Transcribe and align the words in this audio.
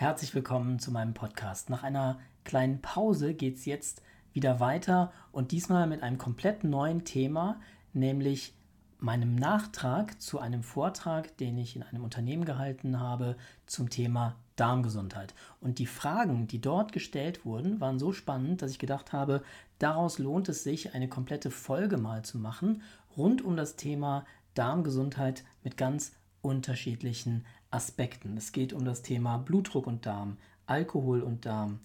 Herzlich 0.00 0.32
willkommen 0.32 0.78
zu 0.78 0.92
meinem 0.92 1.12
Podcast. 1.12 1.70
Nach 1.70 1.82
einer 1.82 2.20
kleinen 2.44 2.80
Pause 2.80 3.34
geht 3.34 3.56
es 3.56 3.64
jetzt 3.64 4.00
wieder 4.32 4.60
weiter 4.60 5.12
und 5.32 5.50
diesmal 5.50 5.88
mit 5.88 6.04
einem 6.04 6.18
komplett 6.18 6.62
neuen 6.62 7.04
Thema, 7.04 7.58
nämlich 7.94 8.54
meinem 9.00 9.34
Nachtrag 9.34 10.22
zu 10.22 10.38
einem 10.38 10.62
Vortrag, 10.62 11.36
den 11.38 11.58
ich 11.58 11.74
in 11.74 11.82
einem 11.82 12.04
Unternehmen 12.04 12.44
gehalten 12.44 13.00
habe 13.00 13.36
zum 13.66 13.90
Thema 13.90 14.36
Darmgesundheit. 14.54 15.34
Und 15.60 15.80
die 15.80 15.86
Fragen, 15.86 16.46
die 16.46 16.60
dort 16.60 16.92
gestellt 16.92 17.44
wurden, 17.44 17.80
waren 17.80 17.98
so 17.98 18.12
spannend, 18.12 18.62
dass 18.62 18.70
ich 18.70 18.78
gedacht 18.78 19.12
habe, 19.12 19.42
daraus 19.80 20.20
lohnt 20.20 20.48
es 20.48 20.62
sich, 20.62 20.94
eine 20.94 21.08
komplette 21.08 21.50
Folge 21.50 21.96
mal 21.96 22.24
zu 22.24 22.38
machen 22.38 22.82
rund 23.16 23.42
um 23.42 23.56
das 23.56 23.74
Thema 23.74 24.24
Darmgesundheit 24.54 25.42
mit 25.64 25.76
ganz 25.76 26.12
unterschiedlichen 26.40 27.44
Aspekten. 27.70 28.36
Es 28.36 28.52
geht 28.52 28.72
um 28.72 28.84
das 28.84 29.02
Thema 29.02 29.38
Blutdruck 29.38 29.86
und 29.86 30.06
Darm, 30.06 30.38
Alkohol 30.66 31.22
und 31.22 31.46
Darm, 31.46 31.80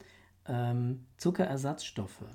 ähm, 0.46 1.06
Zuckerersatzstoffe, 1.18 2.26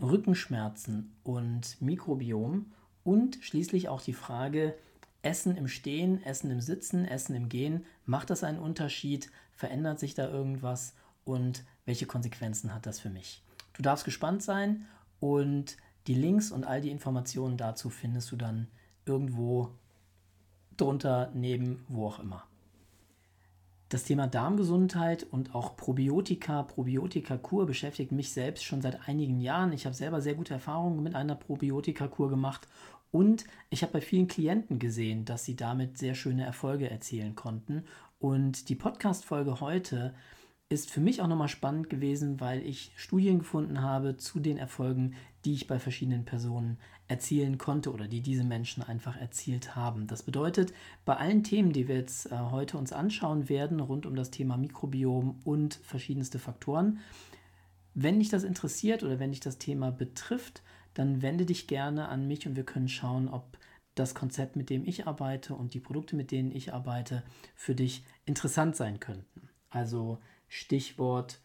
Rückenschmerzen 0.00 1.16
und 1.22 1.80
Mikrobiom 1.80 2.72
und 3.04 3.38
schließlich 3.40 3.88
auch 3.88 4.02
die 4.02 4.12
Frage, 4.12 4.74
Essen 5.22 5.56
im 5.56 5.66
Stehen, 5.66 6.22
Essen 6.22 6.50
im 6.50 6.60
Sitzen, 6.60 7.04
Essen 7.04 7.34
im 7.34 7.48
Gehen, 7.48 7.84
macht 8.04 8.30
das 8.30 8.44
einen 8.44 8.58
Unterschied? 8.58 9.30
Verändert 9.52 9.98
sich 9.98 10.14
da 10.14 10.28
irgendwas? 10.28 10.94
Und 11.24 11.64
welche 11.84 12.06
Konsequenzen 12.06 12.72
hat 12.72 12.86
das 12.86 13.00
für 13.00 13.10
mich? 13.10 13.42
Du 13.72 13.82
darfst 13.82 14.04
gespannt 14.04 14.42
sein 14.42 14.86
und 15.18 15.76
die 16.06 16.14
Links 16.14 16.52
und 16.52 16.64
all 16.64 16.80
die 16.80 16.90
Informationen 16.90 17.56
dazu 17.56 17.90
findest 17.90 18.30
du 18.30 18.36
dann 18.36 18.68
irgendwo 19.06 19.72
drunter, 20.76 21.30
neben, 21.34 21.84
wo 21.88 22.06
auch 22.06 22.20
immer. 22.20 22.44
Das 23.88 24.02
Thema 24.02 24.26
Darmgesundheit 24.26 25.24
und 25.30 25.54
auch 25.54 25.76
Probiotika, 25.76 26.64
Probiotika-Kur 26.64 27.66
beschäftigt 27.66 28.10
mich 28.10 28.32
selbst 28.32 28.64
schon 28.64 28.82
seit 28.82 29.08
einigen 29.08 29.40
Jahren. 29.40 29.72
Ich 29.72 29.86
habe 29.86 29.94
selber 29.94 30.20
sehr 30.20 30.34
gute 30.34 30.54
Erfahrungen 30.54 31.04
mit 31.04 31.14
einer 31.14 31.36
Probiotika-Kur 31.36 32.28
gemacht 32.28 32.66
und 33.12 33.44
ich 33.70 33.82
habe 33.82 33.94
bei 33.94 34.00
vielen 34.00 34.26
Klienten 34.26 34.78
gesehen, 34.78 35.24
dass 35.24 35.44
sie 35.44 35.54
damit 35.54 35.98
sehr 35.98 36.14
schöne 36.14 36.44
Erfolge 36.44 36.90
erzielen 36.90 37.34
konnten. 37.34 37.84
Und 38.18 38.68
die 38.68 38.74
Podcast-Folge 38.74 39.60
heute 39.60 40.14
ist 40.68 40.90
für 40.90 41.00
mich 41.00 41.22
auch 41.22 41.28
nochmal 41.28 41.48
spannend 41.48 41.88
gewesen, 41.90 42.40
weil 42.40 42.62
ich 42.66 42.90
Studien 42.96 43.38
gefunden 43.38 43.82
habe 43.82 44.16
zu 44.16 44.40
den 44.40 44.58
Erfolgen, 44.58 45.14
die 45.44 45.54
ich 45.54 45.68
bei 45.68 45.78
verschiedenen 45.78 46.24
Personen 46.24 46.78
erzielen 47.06 47.56
konnte 47.56 47.92
oder 47.92 48.08
die 48.08 48.20
diese 48.20 48.42
Menschen 48.42 48.82
einfach 48.82 49.16
erzielt 49.16 49.76
haben. 49.76 50.08
Das 50.08 50.24
bedeutet, 50.24 50.72
bei 51.04 51.16
allen 51.16 51.44
Themen, 51.44 51.72
die 51.72 51.86
wir 51.86 51.94
jetzt 51.94 52.32
äh, 52.32 52.36
heute 52.36 52.78
uns 52.78 52.92
anschauen 52.92 53.48
werden, 53.48 53.78
rund 53.78 54.06
um 54.06 54.16
das 54.16 54.32
Thema 54.32 54.56
Mikrobiom 54.56 55.40
und 55.44 55.74
verschiedenste 55.74 56.40
Faktoren, 56.40 56.98
wenn 57.94 58.18
dich 58.18 58.28
das 58.28 58.42
interessiert 58.42 59.04
oder 59.04 59.20
wenn 59.20 59.30
dich 59.30 59.40
das 59.40 59.58
Thema 59.58 59.92
betrifft, 59.92 60.62
dann 60.94 61.22
wende 61.22 61.46
dich 61.46 61.68
gerne 61.68 62.08
an 62.08 62.26
mich 62.26 62.46
und 62.46 62.56
wir 62.56 62.64
können 62.64 62.88
schauen, 62.88 63.28
ob 63.28 63.56
das 63.94 64.14
Konzept, 64.14 64.56
mit 64.56 64.68
dem 64.68 64.84
ich 64.84 65.06
arbeite 65.06 65.54
und 65.54 65.74
die 65.74 65.80
Produkte, 65.80 66.16
mit 66.16 66.32
denen 66.32 66.50
ich 66.50 66.74
arbeite, 66.74 67.22
für 67.54 67.74
dich 67.74 68.04
interessant 68.26 68.74
sein 68.76 68.98
könnten. 68.98 69.48
Also 69.70 70.18
Stichwort 70.48 71.40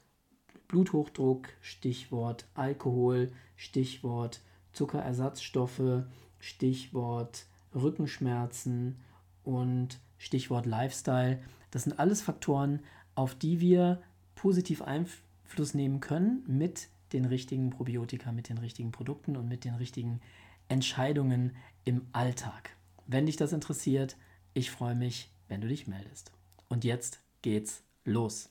Bluthochdruck, 0.67 1.49
Stichwort 1.61 2.45
Alkohol, 2.53 3.31
Stichwort 3.55 4.41
Zuckerersatzstoffe, 4.73 6.05
Stichwort 6.39 7.45
Rückenschmerzen 7.75 8.99
und 9.43 9.99
Stichwort 10.17 10.65
Lifestyle. 10.65 11.41
Das 11.71 11.83
sind 11.83 11.99
alles 11.99 12.21
Faktoren, 12.21 12.81
auf 13.15 13.35
die 13.35 13.59
wir 13.59 14.01
positiv 14.35 14.81
Einfluss 14.81 15.73
nehmen 15.73 15.99
können 15.99 16.43
mit 16.47 16.89
den 17.13 17.25
richtigen 17.25 17.69
Probiotika, 17.69 18.31
mit 18.31 18.49
den 18.49 18.57
richtigen 18.57 18.91
Produkten 18.91 19.35
und 19.35 19.47
mit 19.47 19.65
den 19.65 19.75
richtigen 19.75 20.21
Entscheidungen 20.69 21.55
im 21.83 22.07
Alltag. 22.13 22.77
Wenn 23.07 23.25
dich 23.25 23.35
das 23.35 23.51
interessiert, 23.51 24.15
ich 24.53 24.71
freue 24.71 24.95
mich, 24.95 25.29
wenn 25.47 25.61
du 25.61 25.67
dich 25.67 25.87
meldest. 25.87 26.31
Und 26.69 26.85
jetzt 26.85 27.21
geht's 27.41 27.83
los. 28.05 28.50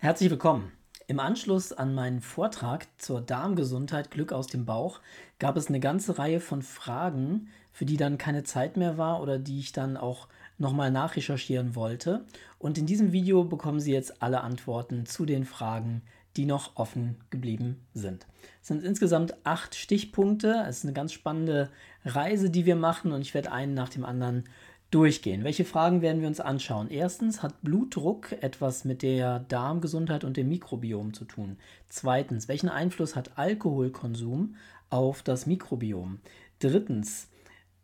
Herzlich 0.00 0.30
willkommen. 0.30 0.70
Im 1.08 1.18
Anschluss 1.18 1.72
an 1.72 1.92
meinen 1.92 2.20
Vortrag 2.20 2.86
zur 2.98 3.20
Darmgesundheit 3.20 4.12
Glück 4.12 4.32
aus 4.32 4.46
dem 4.46 4.64
Bauch 4.64 5.00
gab 5.40 5.56
es 5.56 5.66
eine 5.66 5.80
ganze 5.80 6.20
Reihe 6.20 6.38
von 6.38 6.62
Fragen, 6.62 7.48
für 7.72 7.84
die 7.84 7.96
dann 7.96 8.16
keine 8.16 8.44
Zeit 8.44 8.76
mehr 8.76 8.96
war 8.96 9.20
oder 9.20 9.40
die 9.40 9.58
ich 9.58 9.72
dann 9.72 9.96
auch 9.96 10.28
nochmal 10.56 10.92
nachrecherchieren 10.92 11.74
wollte. 11.74 12.24
Und 12.60 12.78
in 12.78 12.86
diesem 12.86 13.10
Video 13.10 13.42
bekommen 13.42 13.80
Sie 13.80 13.92
jetzt 13.92 14.22
alle 14.22 14.42
Antworten 14.42 15.04
zu 15.04 15.26
den 15.26 15.44
Fragen, 15.44 16.02
die 16.36 16.46
noch 16.46 16.76
offen 16.76 17.16
geblieben 17.30 17.84
sind. 17.92 18.28
Es 18.62 18.68
sind 18.68 18.84
insgesamt 18.84 19.34
acht 19.44 19.74
Stichpunkte. 19.74 20.64
Es 20.68 20.78
ist 20.78 20.84
eine 20.84 20.92
ganz 20.92 21.12
spannende 21.12 21.70
Reise, 22.04 22.50
die 22.50 22.66
wir 22.66 22.76
machen 22.76 23.10
und 23.10 23.22
ich 23.22 23.34
werde 23.34 23.50
einen 23.50 23.74
nach 23.74 23.88
dem 23.88 24.04
anderen 24.04 24.44
durchgehen. 24.90 25.44
Welche 25.44 25.64
Fragen 25.64 26.00
werden 26.00 26.20
wir 26.20 26.28
uns 26.28 26.40
anschauen? 26.40 26.88
Erstens, 26.90 27.42
hat 27.42 27.62
Blutdruck 27.62 28.32
etwas 28.42 28.84
mit 28.84 29.02
der 29.02 29.40
Darmgesundheit 29.40 30.24
und 30.24 30.36
dem 30.36 30.48
Mikrobiom 30.48 31.12
zu 31.12 31.24
tun? 31.24 31.58
Zweitens, 31.88 32.48
welchen 32.48 32.70
Einfluss 32.70 33.14
hat 33.14 33.36
Alkoholkonsum 33.36 34.56
auf 34.88 35.22
das 35.22 35.46
Mikrobiom? 35.46 36.20
Drittens, 36.58 37.28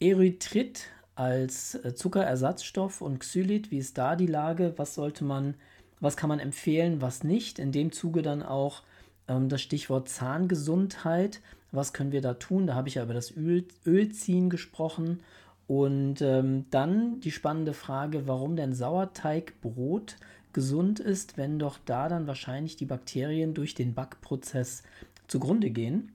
Erythrit 0.00 0.86
als 1.14 1.74
äh, 1.76 1.94
Zuckerersatzstoff 1.94 3.00
und 3.00 3.20
Xylit, 3.20 3.70
wie 3.70 3.78
ist 3.78 3.98
da 3.98 4.16
die 4.16 4.26
Lage? 4.26 4.72
Was 4.76 4.94
sollte 4.94 5.24
man, 5.24 5.54
was 6.00 6.16
kann 6.16 6.28
man 6.28 6.40
empfehlen, 6.40 7.02
was 7.02 7.22
nicht? 7.22 7.58
In 7.58 7.70
dem 7.70 7.92
Zuge 7.92 8.22
dann 8.22 8.42
auch 8.42 8.82
ähm, 9.28 9.48
das 9.48 9.60
Stichwort 9.60 10.08
Zahngesundheit. 10.08 11.40
Was 11.70 11.92
können 11.92 12.12
wir 12.12 12.22
da 12.22 12.34
tun? 12.34 12.66
Da 12.66 12.74
habe 12.74 12.88
ich 12.88 12.94
ja 12.94 13.02
über 13.02 13.14
das 13.14 13.36
Öl, 13.36 13.66
Ölziehen 13.84 14.48
gesprochen 14.48 15.20
und 15.66 16.20
ähm, 16.20 16.66
dann 16.70 17.20
die 17.20 17.30
spannende 17.30 17.72
Frage, 17.72 18.26
warum 18.26 18.56
denn 18.56 18.74
Sauerteigbrot 18.74 20.16
gesund 20.52 21.00
ist, 21.00 21.36
wenn 21.36 21.58
doch 21.58 21.78
da 21.84 22.08
dann 22.08 22.26
wahrscheinlich 22.26 22.76
die 22.76 22.84
Bakterien 22.86 23.54
durch 23.54 23.74
den 23.74 23.94
Backprozess 23.94 24.82
zugrunde 25.26 25.70
gehen. 25.70 26.12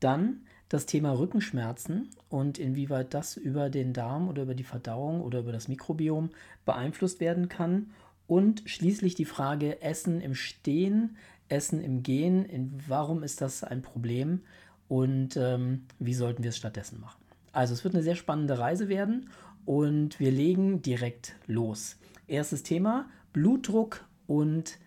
Dann 0.00 0.40
das 0.68 0.86
Thema 0.86 1.12
Rückenschmerzen 1.12 2.08
und 2.28 2.58
inwieweit 2.58 3.14
das 3.14 3.36
über 3.36 3.70
den 3.70 3.92
Darm 3.92 4.28
oder 4.28 4.42
über 4.42 4.54
die 4.54 4.64
Verdauung 4.64 5.20
oder 5.20 5.40
über 5.40 5.52
das 5.52 5.68
Mikrobiom 5.68 6.30
beeinflusst 6.64 7.20
werden 7.20 7.48
kann. 7.48 7.90
Und 8.26 8.62
schließlich 8.64 9.14
die 9.14 9.26
Frage 9.26 9.82
Essen 9.82 10.20
im 10.20 10.34
Stehen, 10.34 11.16
Essen 11.48 11.80
im 11.80 12.02
Gehen, 12.02 12.44
in, 12.44 12.72
warum 12.88 13.22
ist 13.22 13.40
das 13.40 13.62
ein 13.62 13.82
Problem 13.82 14.40
und 14.88 15.36
ähm, 15.36 15.86
wie 15.98 16.14
sollten 16.14 16.42
wir 16.42 16.50
es 16.50 16.56
stattdessen 16.56 17.00
machen. 17.00 17.23
Also 17.54 17.72
es 17.72 17.84
wird 17.84 17.94
eine 17.94 18.02
sehr 18.02 18.16
spannende 18.16 18.58
Reise 18.58 18.88
werden 18.88 19.30
und 19.64 20.18
wir 20.18 20.30
legen 20.30 20.82
direkt 20.82 21.36
los. 21.46 21.96
Erstes 22.26 22.62
Thema, 22.62 23.06
Blutdruck 23.32 24.04
und 24.26 24.78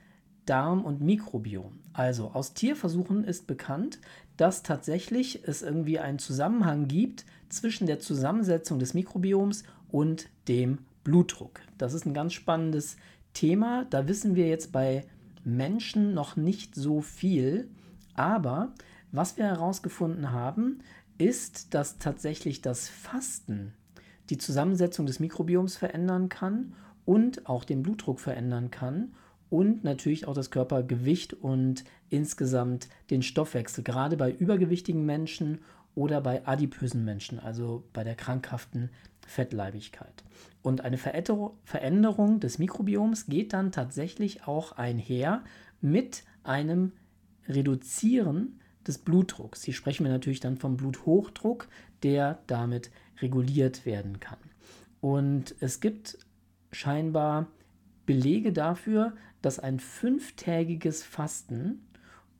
Darm 0.45 0.83
und 0.83 1.01
Mikrobiom. 1.01 1.79
Also 1.93 2.31
aus 2.33 2.53
Tierversuchen 2.53 3.23
ist 3.23 3.47
bekannt, 3.47 3.99
dass 4.35 4.63
tatsächlich 4.63 5.47
es 5.47 5.61
irgendwie 5.61 5.99
einen 5.99 6.19
Zusammenhang 6.19 6.87
gibt 6.87 7.25
zwischen 7.49 7.87
der 7.87 7.99
Zusammensetzung 7.99 8.79
des 8.79 8.93
Mikrobioms 8.93 9.63
und 9.89 10.29
dem 10.47 10.79
Blutdruck. 11.03 11.61
Das 11.77 11.93
ist 11.93 12.05
ein 12.05 12.13
ganz 12.13 12.33
spannendes 12.33 12.97
Thema. 13.33 13.85
Da 13.89 14.07
wissen 14.07 14.35
wir 14.35 14.47
jetzt 14.47 14.71
bei 14.71 15.05
Menschen 15.43 16.13
noch 16.13 16.35
nicht 16.35 16.75
so 16.75 17.01
viel, 17.01 17.69
aber 18.13 18.73
was 19.11 19.37
wir 19.37 19.45
herausgefunden 19.45 20.31
haben, 20.31 20.79
ist, 21.17 21.73
dass 21.73 21.97
tatsächlich 21.97 22.61
das 22.61 22.89
Fasten 22.89 23.73
die 24.29 24.37
Zusammensetzung 24.37 25.05
des 25.05 25.19
Mikrobioms 25.19 25.77
verändern 25.77 26.29
kann 26.29 26.73
und 27.05 27.47
auch 27.47 27.63
den 27.63 27.83
Blutdruck 27.83 28.19
verändern 28.19 28.71
kann 28.71 29.13
und 29.49 29.83
natürlich 29.83 30.27
auch 30.27 30.33
das 30.33 30.51
Körpergewicht 30.51 31.33
und 31.33 31.85
insgesamt 32.09 32.89
den 33.09 33.23
Stoffwechsel, 33.23 33.83
gerade 33.83 34.17
bei 34.17 34.31
übergewichtigen 34.31 35.05
Menschen 35.05 35.59
oder 35.95 36.21
bei 36.21 36.45
adipösen 36.45 37.03
Menschen, 37.05 37.39
also 37.39 37.83
bei 37.93 38.03
der 38.03 38.15
krankhaften 38.15 38.89
Fettleibigkeit. 39.25 40.23
Und 40.61 40.81
eine 40.81 40.97
Veränderung 40.97 42.39
des 42.39 42.59
Mikrobioms 42.59 43.27
geht 43.27 43.53
dann 43.53 43.71
tatsächlich 43.71 44.45
auch 44.47 44.73
einher 44.73 45.43
mit 45.81 46.23
einem 46.43 46.91
Reduzieren 47.47 48.59
des 48.87 48.97
Blutdrucks. 48.97 49.63
Hier 49.63 49.73
sprechen 49.73 50.05
wir 50.05 50.11
natürlich 50.11 50.39
dann 50.39 50.57
vom 50.57 50.77
Bluthochdruck, 50.77 51.67
der 52.03 52.39
damit 52.47 52.91
reguliert 53.21 53.85
werden 53.85 54.19
kann. 54.19 54.39
Und 55.01 55.55
es 55.59 55.79
gibt 55.79 56.17
scheinbar 56.71 57.47
Belege 58.05 58.53
dafür, 58.53 59.13
dass 59.41 59.59
ein 59.59 59.79
fünftägiges 59.79 61.03
Fasten 61.03 61.83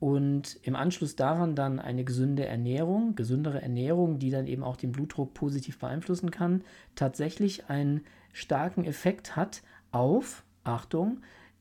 und 0.00 0.60
im 0.62 0.76
Anschluss 0.76 1.16
daran 1.16 1.56
dann 1.56 1.80
eine 1.80 2.04
gesunde 2.04 2.46
Ernährung, 2.46 3.16
gesündere 3.16 3.60
Ernährung, 3.60 4.18
die 4.18 4.30
dann 4.30 4.46
eben 4.46 4.62
auch 4.62 4.76
den 4.76 4.92
Blutdruck 4.92 5.34
positiv 5.34 5.78
beeinflussen 5.78 6.30
kann, 6.30 6.62
tatsächlich 6.94 7.68
einen 7.68 8.02
starken 8.32 8.84
Effekt 8.84 9.34
hat 9.34 9.62
auf, 9.90 10.44
Achtung, 10.62 11.20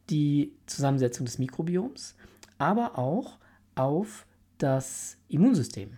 die 0.09 0.53
Zusammensetzung 0.67 1.25
des 1.25 1.39
Mikrobioms, 1.39 2.15
aber 2.59 2.97
auch 2.97 3.37
auf 3.75 4.26
das 4.57 5.17
Immunsystem. 5.27 5.97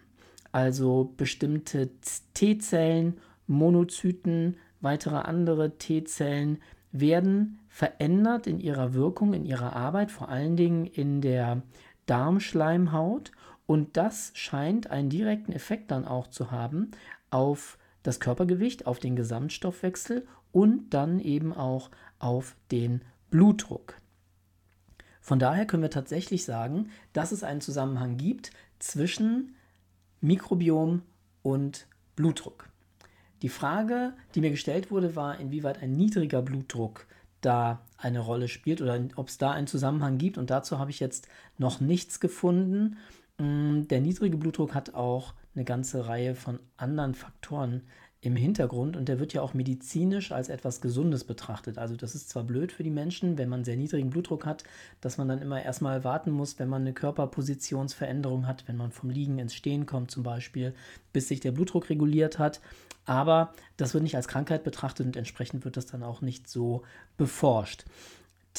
Also 0.52 1.14
bestimmte 1.18 1.90
T-Zellen, 2.34 3.18
Monozyten, 3.48 4.58
weitere 4.82 5.18
andere 5.18 5.78
T-Zellen 5.78 6.60
werden 6.92 7.60
verändert 7.68 8.48
in 8.48 8.60
ihrer 8.60 8.94
Wirkung, 8.94 9.34
in 9.34 9.46
ihrer 9.46 9.76
Arbeit, 9.76 10.12
vor 10.12 10.30
allen 10.30 10.56
Dingen 10.56 10.86
in 10.86 11.22
der 11.22 11.62
Darmschleimhaut. 12.08 13.32
Und 13.68 13.98
das 13.98 14.32
scheint 14.34 14.90
einen 14.90 15.10
direkten 15.10 15.52
Effekt 15.52 15.92
dann 15.92 16.06
auch 16.06 16.28
zu 16.28 16.50
haben 16.50 16.92
auf 17.30 17.78
das 18.02 18.20
Körpergewicht, 18.20 18.88
auf 18.88 19.00
den 19.00 19.16
Gesamtstoffwechsel 19.16 20.26
und 20.52 20.94
dann 20.94 21.20
eben 21.20 21.54
auch 21.54 21.92
auf 22.18 22.56
den 22.72 23.02
Blutdruck. 23.30 23.99
Von 25.30 25.38
daher 25.38 25.68
können 25.68 25.84
wir 25.84 25.92
tatsächlich 25.92 26.44
sagen, 26.44 26.90
dass 27.14 27.31
es 27.31 27.44
einen 27.44 27.62
Zusammenhang 27.62 28.18
gibt 28.18 28.50
zwischen 28.80 29.54
Mikrobiom 30.22 31.04
und 31.44 31.86
Blutdruck. 32.16 32.68
Die 33.44 33.50
Frage, 33.50 34.14
die 34.34 34.42
mir 34.42 34.50
gestellt 34.50 34.90
wurde, 34.90 35.16
war, 35.16 35.40
inwieweit 35.40 35.84
ein 35.84 35.92
niedriger 35.92 36.42
Blutdruck 36.42 37.06
da 37.42 37.86
eine 38.00 38.22
Rolle 38.22 38.48
spielt 38.48 38.81
oder 38.81 39.00
ob 39.18 39.28
es 39.28 39.38
da 39.38 39.52
einen 39.52 39.68
Zusammenhang 39.68 40.18
gibt. 40.18 40.40
Und 40.40 40.50
dazu 40.50 40.80
habe 40.80 40.90
ich 40.90 41.00
jetzt 41.00 41.28
noch 41.60 41.80
nichts 41.80 42.20
gefunden. 42.20 42.98
Mm, 43.38 43.84
der 43.84 44.02
niedrige 44.02 44.36
Blutdruck 44.36 44.74
hat 44.74 44.96
auch 44.96 45.36
eine 45.54 45.64
ganze 45.64 46.08
Reihe 46.08 46.34
von 46.34 46.60
anderen 46.75 47.14
Faktoren 47.14 47.84
im 48.21 48.36
Hintergrund 48.36 48.98
und 48.98 49.07
der 49.07 49.19
wird 49.19 49.31
ja 49.31 49.42
auch 49.42 49.54
medizinisch 49.54 50.33
als 50.33 50.50
etwas 50.50 50.81
Gesundes 50.81 51.24
betrachtet. 51.24 51.77
Also 51.77 51.95
das 51.95 52.16
ist 52.16 52.30
zwar 52.30 52.44
blöd 52.44 52.74
für 52.74 52.83
die 52.83 52.89
Menschen, 52.89 53.38
wenn 53.38 53.48
man 53.48 53.63
sehr 53.63 53.77
niedrigen 53.77 54.10
Blutdruck 54.10 54.45
hat, 54.45 54.66
dass 55.00 55.18
man 55.18 55.30
dann 55.30 55.42
immer 55.42 55.63
erstmal 55.63 56.04
warten 56.04 56.31
muss, 56.31 56.60
wenn 56.60 56.68
man 56.68 56.81
eine 56.81 56.94
Körperpositionsveränderung 56.94 58.45
hat, 58.45 58.68
wenn 58.68 58.75
man 58.75 58.92
vom 58.92 59.10
Liegen 59.10 59.39
ins 59.39 59.56
Stehen 59.56 59.86
kommt 59.86 60.12
zum 60.12 60.24
Beispiel, 60.24 60.74
bis 61.13 61.30
sich 61.30 61.39
der 61.39 61.54
Blutdruck 61.54 61.89
reguliert 61.89 62.39
hat. 62.39 62.60
Aber 63.06 63.54
das 63.77 63.94
wird 63.94 64.04
nicht 64.04 64.18
als 64.18 64.27
Krankheit 64.27 64.65
betrachtet 64.65 65.06
und 65.06 65.15
entsprechend 65.15 65.63
wird 65.63 65.77
das 65.77 65.86
dann 65.86 66.04
auch 66.04 66.22
nicht 66.22 66.50
so 66.50 66.83
beforscht. 67.15 67.86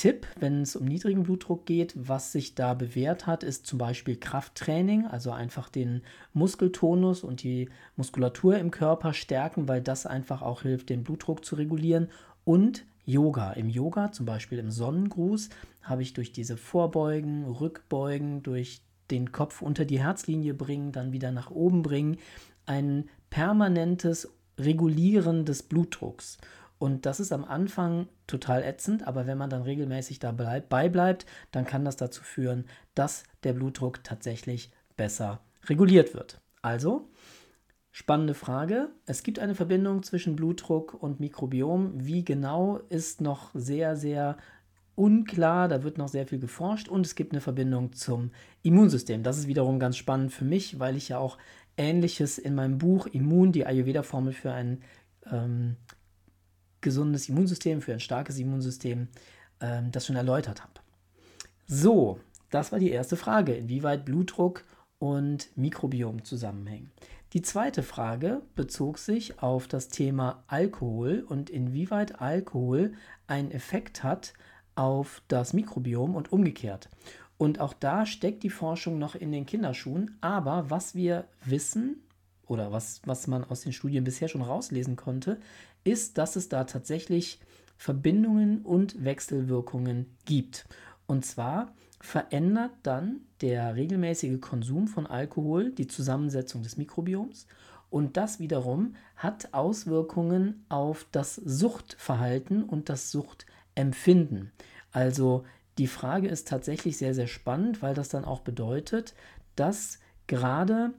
Tipp, 0.01 0.27
wenn 0.39 0.63
es 0.63 0.77
um 0.77 0.87
niedrigen 0.87 1.25
Blutdruck 1.25 1.67
geht, 1.67 1.93
was 1.95 2.33
sich 2.33 2.55
da 2.55 2.73
bewährt 2.73 3.27
hat, 3.27 3.43
ist 3.43 3.67
zum 3.67 3.79
Beispiel 3.79 4.17
Krafttraining, 4.17 5.05
also 5.05 5.31
einfach 5.31 5.69
den 5.69 6.01
Muskeltonus 6.33 7.23
und 7.23 7.43
die 7.43 7.69
Muskulatur 7.97 8.57
im 8.57 8.71
Körper 8.71 9.13
stärken, 9.13 9.69
weil 9.69 9.83
das 9.83 10.07
einfach 10.07 10.41
auch 10.41 10.63
hilft, 10.63 10.89
den 10.89 11.05
Blutdruck 11.05 11.45
zu 11.45 11.55
regulieren. 11.55 12.09
Und 12.45 12.87
Yoga. 13.05 13.53
Im 13.53 13.69
Yoga, 13.69 14.11
zum 14.11 14.25
Beispiel 14.25 14.59
im 14.59 14.71
Sonnengruß, 14.71 15.51
habe 15.83 16.01
ich 16.01 16.15
durch 16.15 16.33
diese 16.33 16.57
Vorbeugen, 16.57 17.45
Rückbeugen, 17.45 18.43
durch 18.43 18.81
den 19.11 19.33
Kopf 19.33 19.61
unter 19.61 19.85
die 19.85 20.01
Herzlinie 20.01 20.55
bringen, 20.55 20.93
dann 20.93 21.13
wieder 21.13 21.31
nach 21.31 21.51
oben 21.51 21.83
bringen, 21.83 22.17
ein 22.65 23.11
permanentes 23.29 24.33
Regulieren 24.59 25.45
des 25.45 25.63
Blutdrucks. 25.63 26.39
Und 26.81 27.05
das 27.05 27.21
ist 27.21 27.31
am 27.31 27.45
Anfang 27.45 28.09
total 28.27 28.63
ätzend, 28.63 29.07
aber 29.07 29.27
wenn 29.27 29.37
man 29.37 29.51
dann 29.51 29.61
regelmäßig 29.61 30.19
dabei 30.19 30.89
bleibt, 30.89 31.27
dann 31.53 31.67
kann 31.67 31.85
das 31.85 31.97
dazu 31.97 32.23
führen, 32.23 32.65
dass 32.95 33.25
der 33.45 33.53
Blutdruck 33.53 34.03
tatsächlich 34.03 34.73
besser 34.97 35.41
reguliert 35.67 36.15
wird. 36.15 36.41
Also, 36.63 37.07
spannende 37.91 38.33
Frage. 38.33 38.89
Es 39.05 39.23
gibt 39.23 39.41
eine 39.41 39.55
Verbindung 39.55 40.03
zwischen 40.03 40.37
Blutdruck 40.37 40.95
und 40.95 41.21
Mikrobiom. 41.21 42.07
Wie 42.07 42.25
genau 42.25 42.79
ist 42.89 43.21
noch 43.21 43.51
sehr, 43.53 43.95
sehr 43.95 44.39
unklar. 44.95 45.69
Da 45.69 45.83
wird 45.83 45.99
noch 45.99 46.09
sehr 46.09 46.27
viel 46.27 46.39
geforscht 46.39 46.89
und 46.89 47.05
es 47.05 47.15
gibt 47.15 47.33
eine 47.33 47.43
Verbindung 47.43 47.93
zum 47.93 48.31
Immunsystem. 48.63 49.23
Das 49.23 49.37
ist 49.37 49.49
wiederum 49.49 49.81
ganz 49.81 49.99
spannend 49.99 50.33
für 50.33 50.47
mich, 50.47 50.79
weil 50.79 50.97
ich 50.97 51.11
ja 51.11 51.19
auch 51.19 51.37
Ähnliches 51.77 52.39
in 52.39 52.55
meinem 52.55 52.79
Buch 52.79 53.07
Immun, 53.07 53.53
die 53.53 53.67
Ayurveda-Formel 53.67 54.33
für 54.33 54.53
ein 54.53 54.81
ähm, 55.31 55.77
gesundes 56.81 57.29
Immunsystem, 57.29 57.83
für 57.83 57.93
ein 57.93 58.01
starkes 58.01 58.39
Immunsystem, 58.39 59.09
ähm, 59.61 59.91
das 59.93 60.07
schon 60.07 60.17
erläutert 60.17 60.63
habe. 60.63 60.75
So, 61.67 62.19
das 62.51 62.73
war 62.73 62.79
die 62.79 62.91
erste 62.91 63.17
Frage, 63.17 63.55
inwieweit 63.55 64.05
Blutdruck 64.05 64.65
und 64.99 65.57
Mikrobiom 65.57 66.25
zusammenhängen. 66.25 66.91
Die 67.33 67.43
zweite 67.43 67.85
Frage 67.85 68.43
bezog 68.57 68.99
sich 68.99 69.41
auf 69.41 69.69
das 69.69 69.89
Thema 69.89 70.43
Alkohol 70.49 71.25
und 71.29 71.49
inwieweit 71.49 72.21
Alkohol 72.21 72.93
einen 73.29 73.53
Effekt 73.53 74.03
hat 74.03 74.33
auf 74.75 75.23
das 75.29 75.53
Mikrobiom 75.53 76.17
und 76.17 76.33
umgekehrt. 76.33 76.89
Und 77.39 77.61
auch 77.61 77.73
da 77.73 78.05
steckt 78.05 78.43
die 78.43 78.51
Forschung 78.51 78.99
noch 78.99 79.15
in 79.15 79.31
den 79.31 79.47
Kinderschuhen. 79.47 80.19
Aber 80.21 80.71
was 80.71 80.95
wir 80.95 81.25
wissen 81.45 82.03
oder 82.51 82.73
was, 82.73 83.01
was 83.05 83.29
man 83.29 83.45
aus 83.45 83.61
den 83.61 83.73
Studien 83.73 84.03
bisher 84.03 84.27
schon 84.27 84.43
rauslesen 84.43 84.97
konnte, 84.97 85.39
ist, 85.85 86.19
dass 86.19 86.35
es 86.35 86.49
da 86.49 86.65
tatsächlich 86.65 87.39
Verbindungen 87.77 88.63
und 88.63 89.05
Wechselwirkungen 89.05 90.07
gibt. 90.25 90.67
Und 91.07 91.25
zwar 91.25 91.73
verändert 92.01 92.73
dann 92.83 93.21
der 93.41 93.77
regelmäßige 93.77 94.41
Konsum 94.41 94.89
von 94.89 95.07
Alkohol 95.07 95.71
die 95.71 95.87
Zusammensetzung 95.87 96.63
des 96.63 96.77
Mikrobioms 96.77 97.47
und 97.89 98.17
das 98.17 98.41
wiederum 98.41 98.97
hat 99.15 99.55
Auswirkungen 99.55 100.65
auf 100.69 101.07
das 101.13 101.37
Suchtverhalten 101.37 102.65
und 102.65 102.89
das 102.89 103.13
Suchtempfinden. 103.13 104.51
Also 104.91 105.45
die 105.79 105.87
Frage 105.87 106.27
ist 106.27 106.49
tatsächlich 106.49 106.99
sehr, 106.99 107.15
sehr 107.15 107.29
spannend, 107.29 107.81
weil 107.81 107.95
das 107.95 108.09
dann 108.09 108.25
auch 108.25 108.41
bedeutet, 108.41 109.15
dass 109.55 110.01
gerade 110.27 110.95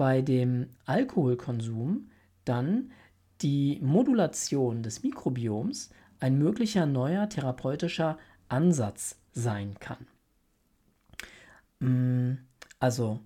bei 0.00 0.22
dem 0.22 0.70
Alkoholkonsum 0.86 2.08
dann 2.46 2.90
die 3.42 3.78
Modulation 3.82 4.82
des 4.82 5.02
Mikrobioms 5.02 5.90
ein 6.20 6.38
möglicher 6.38 6.86
neuer 6.86 7.28
therapeutischer 7.28 8.16
Ansatz 8.48 9.18
sein 9.32 9.74
kann. 9.78 10.06
Mm, 11.80 12.38
also, 12.78 13.20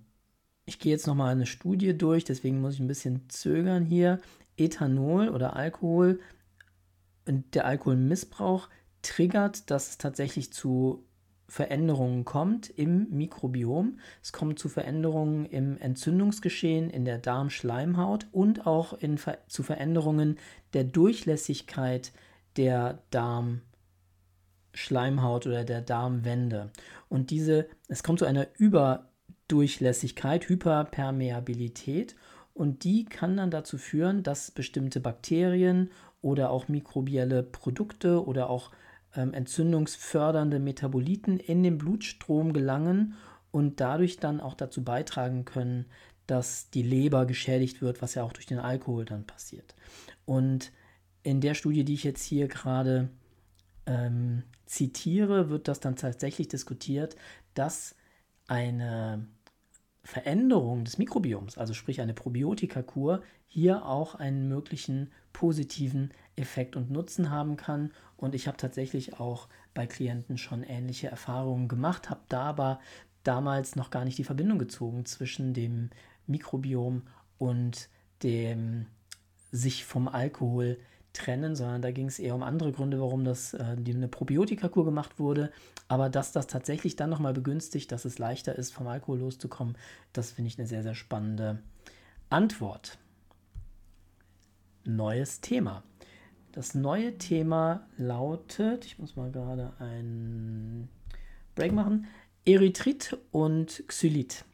ich 0.65 0.77
gehe 0.77 0.91
jetzt 0.91 1.07
nochmal 1.07 1.31
eine 1.31 1.45
Studie 1.45 1.97
durch, 1.97 2.25
deswegen 2.25 2.59
muss 2.59 2.73
ich 2.73 2.81
ein 2.81 2.89
bisschen 2.89 3.21
zögern 3.29 3.85
hier. 3.85 4.19
Ethanol 4.57 5.29
oder 5.29 5.55
Alkohol 5.55 6.19
und 7.25 7.55
der 7.55 7.67
Alkoholmissbrauch 7.67 8.67
triggert, 9.01 9.71
dass 9.71 9.91
es 9.91 9.97
tatsächlich 9.97 10.51
zu 10.51 11.05
Veränderungen 11.47 12.25
kommt 12.25 12.69
im 12.69 13.09
Mikrobiom. 13.11 13.99
Es 14.23 14.33
kommt 14.33 14.59
zu 14.59 14.69
Veränderungen 14.69 15.45
im 15.45 15.77
Entzündungsgeschehen 15.77 16.89
in 16.89 17.05
der 17.05 17.19
Darmschleimhaut 17.19 18.27
und 18.31 18.65
auch 18.65 18.93
in, 18.93 19.19
zu 19.47 19.63
Veränderungen 19.63 20.39
der 20.73 20.85
Durchlässigkeit 20.85 22.11
der 22.57 23.03
Darmschleimhaut 23.11 25.45
oder 25.45 25.63
der 25.63 25.81
Darmwände. 25.81 26.71
Und 27.09 27.29
diese, 27.29 27.67
es 27.87 28.01
kommt 28.01 28.17
zu 28.19 28.25
einer 28.25 28.47
Überdurchlässigkeit, 28.57 30.49
Hyperpermeabilität 30.49 32.15
und 32.53 32.83
die 32.85 33.05
kann 33.05 33.37
dann 33.37 33.51
dazu 33.51 33.77
führen, 33.77 34.23
dass 34.23 34.49
bestimmte 34.49 34.99
Bakterien 34.99 35.91
oder 36.21 36.49
auch 36.49 36.69
mikrobielle 36.69 37.43
Produkte 37.43 38.25
oder 38.25 38.49
auch 38.49 38.71
ähm, 39.15 39.33
entzündungsfördernde 39.33 40.59
Metaboliten 40.59 41.39
in 41.39 41.63
den 41.63 41.77
Blutstrom 41.77 42.53
gelangen 42.53 43.15
und 43.51 43.79
dadurch 43.79 44.17
dann 44.17 44.41
auch 44.41 44.53
dazu 44.53 44.83
beitragen 44.83 45.45
können, 45.45 45.85
dass 46.27 46.69
die 46.71 46.81
Leber 46.81 47.25
geschädigt 47.25 47.81
wird, 47.81 48.01
was 48.01 48.15
ja 48.15 48.23
auch 48.23 48.33
durch 48.33 48.45
den 48.45 48.59
Alkohol 48.59 49.05
dann 49.05 49.25
passiert. 49.25 49.75
Und 50.25 50.71
in 51.23 51.41
der 51.41 51.53
Studie, 51.53 51.83
die 51.83 51.93
ich 51.93 52.03
jetzt 52.03 52.23
hier 52.23 52.47
gerade 52.47 53.09
ähm, 53.85 54.43
zitiere, 54.65 55.49
wird 55.49 55.67
das 55.67 55.79
dann 55.79 55.95
tatsächlich 55.95 56.47
diskutiert, 56.47 57.15
dass 57.53 57.95
eine 58.47 59.27
Veränderung 60.15 60.85
des 60.85 60.97
Mikrobioms, 60.97 61.57
also 61.57 61.73
sprich 61.73 61.99
eine 61.99 62.13
Probiotikakur, 62.13 63.21
hier 63.47 63.85
auch 63.85 64.15
einen 64.15 64.47
möglichen 64.47 65.11
positiven 65.33 66.13
Effekt 66.37 66.77
und 66.77 66.89
Nutzen 66.89 67.31
haben 67.31 67.57
kann. 67.57 67.91
Und 68.15 68.33
ich 68.33 68.47
habe 68.47 68.55
tatsächlich 68.55 69.19
auch 69.19 69.49
bei 69.73 69.85
Klienten 69.85 70.37
schon 70.37 70.63
ähnliche 70.63 71.09
Erfahrungen 71.09 71.67
gemacht, 71.67 72.09
habe 72.09 72.21
da 72.29 72.43
aber 72.43 72.79
damals 73.23 73.75
noch 73.75 73.89
gar 73.89 74.05
nicht 74.05 74.17
die 74.17 74.23
Verbindung 74.23 74.57
gezogen 74.57 75.03
zwischen 75.03 75.53
dem 75.53 75.89
Mikrobiom 76.27 77.01
und 77.37 77.89
dem 78.23 78.85
sich 79.51 79.83
vom 79.83 80.07
Alkohol 80.07 80.77
trennen, 81.15 81.55
sondern 81.55 81.81
da 81.81 81.91
ging 81.91 82.07
es 82.07 82.19
eher 82.19 82.35
um 82.35 82.43
andere 82.43 82.71
Gründe, 82.71 82.99
warum 82.99 83.23
das 83.23 83.53
äh, 83.53 83.63
eine 83.63 84.07
Probiotikakur 84.07 84.85
gemacht 84.85 85.19
wurde. 85.19 85.51
Aber 85.87 86.09
dass 86.09 86.31
das 86.31 86.47
tatsächlich 86.47 86.95
dann 86.95 87.09
nochmal 87.09 87.33
begünstigt, 87.33 87.91
dass 87.91 88.05
es 88.05 88.19
leichter 88.19 88.55
ist, 88.55 88.71
vom 88.71 88.87
Alkohol 88.87 89.19
loszukommen, 89.19 89.77
das 90.13 90.31
finde 90.31 90.49
ich 90.49 90.59
eine 90.59 90.67
sehr, 90.67 90.83
sehr 90.83 90.95
spannende 90.95 91.59
Antwort. 92.29 92.97
Neues 94.83 95.41
Thema. 95.41 95.83
das 96.51 96.73
neue 96.75 97.17
Thema 97.17 97.87
lautet, 97.97 98.85
ich 98.85 98.99
muss 98.99 99.15
mal 99.15 99.31
gerade 99.31 99.73
einen 99.79 100.87
Break 101.55 101.73
machen, 101.73 102.05
Erythrit 102.45 103.17
und 103.31 103.83
Xylit 103.87 104.45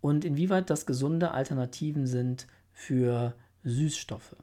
und 0.00 0.24
inwieweit 0.24 0.70
das 0.70 0.86
gesunde 0.86 1.30
Alternativen 1.30 2.06
sind 2.06 2.46
für 2.72 3.34
Süßstoffe. 3.64 4.36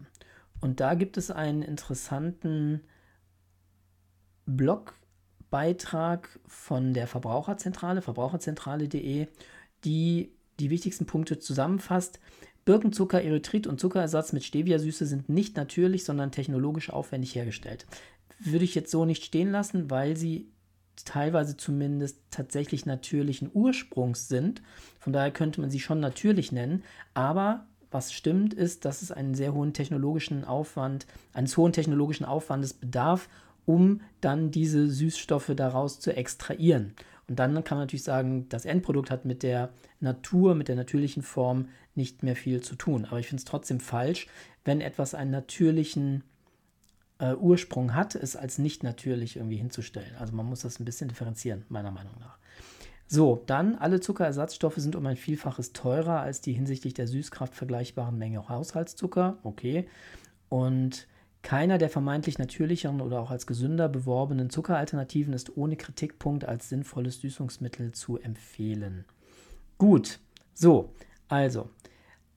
Und 0.64 0.80
da 0.80 0.94
gibt 0.94 1.18
es 1.18 1.30
einen 1.30 1.62
interessanten 1.62 2.80
Blogbeitrag 4.46 6.40
von 6.48 6.94
der 6.94 7.06
Verbraucherzentrale, 7.08 8.02
verbraucherzentrale.de, 8.02 9.28
die 9.84 10.32
die 10.62 10.70
wichtigsten 10.70 11.06
Punkte 11.06 11.38
zusammenfasst. 11.38 12.22
Birkenzucker, 12.64 13.22
Erythrit 13.22 13.68
und 13.68 13.82
Zuckerersatz 13.82 14.32
mit 14.32 14.46
Stevia-Süße 14.46 15.06
sind 15.06 15.28
nicht 15.28 15.58
natürlich, 15.58 16.06
sondern 16.06 16.32
technologisch 16.32 16.90
aufwendig 16.92 17.36
hergestellt. 17.36 17.86
Würde 18.40 18.64
ich 18.64 18.74
jetzt 18.74 18.90
so 18.90 19.04
nicht 19.04 19.26
stehen 19.26 19.52
lassen, 19.52 19.92
weil 19.92 20.16
sie 20.16 20.48
teilweise 21.04 21.58
zumindest 21.58 22.22
tatsächlich 22.32 22.86
natürlichen 22.86 23.52
Ursprungs 23.54 24.30
sind. 24.30 24.62
Von 25.00 25.12
daher 25.12 25.32
könnte 25.32 25.60
man 25.60 25.72
sie 25.72 25.82
schon 25.82 26.00
natürlich 26.00 26.54
nennen. 26.54 26.84
Aber 27.14 27.68
was 27.94 28.14
stimmt, 28.14 28.54
ist, 28.54 28.86
dass 28.86 29.02
es 29.02 29.12
einen 29.12 29.36
sehr 29.36 29.54
hohen 29.54 29.74
technologischen 29.74 30.44
Aufwand, 30.44 31.06
eines 31.34 31.56
hohen 31.58 31.74
technologischen 31.74 32.26
Aufwandes 32.26 32.74
bedarf, 32.74 33.30
um 33.66 34.02
dann 34.22 34.52
diese 34.52 34.90
Süßstoffe 34.90 35.52
daraus 35.56 36.00
zu 36.00 36.16
extrahieren. 36.16 36.94
Und 37.28 37.40
dann 37.40 37.64
kann 37.64 37.78
man 37.78 37.86
natürlich 37.86 38.04
sagen, 38.04 38.48
das 38.50 38.66
Endprodukt 38.66 39.10
hat 39.10 39.26
mit 39.26 39.44
der 39.44 39.70
Natur, 40.00 40.56
mit 40.56 40.68
der 40.68 40.76
natürlichen 40.76 41.24
Form 41.24 41.70
nicht 41.96 42.24
mehr 42.24 42.36
viel 42.36 42.62
zu 42.62 42.76
tun. 42.76 43.06
Aber 43.06 43.20
ich 43.20 43.28
finde 43.28 43.42
es 43.42 43.46
trotzdem 43.46 43.80
falsch, 43.80 44.28
wenn 44.66 44.82
etwas 44.82 45.14
einen 45.14 45.32
natürlichen 45.32 46.24
äh, 47.20 47.34
Ursprung 47.36 47.96
hat, 47.96 48.16
es 48.16 48.36
als 48.36 48.58
nicht 48.58 48.84
natürlich 48.84 49.38
irgendwie 49.38 49.58
hinzustellen. 49.58 50.16
Also 50.20 50.36
man 50.36 50.46
muss 50.46 50.62
das 50.62 50.80
ein 50.80 50.86
bisschen 50.86 51.08
differenzieren, 51.08 51.64
meiner 51.70 51.92
Meinung 51.92 52.14
nach. 52.20 52.38
So, 53.14 53.44
dann 53.46 53.76
alle 53.76 54.00
Zuckerersatzstoffe 54.00 54.78
sind 54.78 54.96
um 54.96 55.06
ein 55.06 55.18
Vielfaches 55.18 55.72
teurer 55.72 56.22
als 56.22 56.42
die 56.42 56.52
hinsichtlich 56.52 56.96
der 56.96 57.06
Süßkraft 57.06 57.54
vergleichbaren 57.54 58.18
Menge 58.18 58.50
Haushaltszucker. 58.50 59.38
Okay. 59.44 59.88
Und 60.50 61.08
keiner 61.44 61.78
der 61.78 61.92
vermeintlich 61.92 62.40
natürlicheren 62.40 63.02
oder 63.02 63.22
auch 63.22 63.30
als 63.30 63.46
gesünder 63.46 63.88
beworbenen 63.88 64.50
Zuckeralternativen 64.50 65.32
ist 65.32 65.56
ohne 65.56 65.76
Kritikpunkt 65.76 66.46
als 66.46 66.70
sinnvolles 66.70 67.22
Süßungsmittel 67.22 67.92
zu 67.92 68.18
empfehlen. 68.18 69.06
Gut, 69.78 70.20
so, 70.56 70.96
also, 71.28 71.70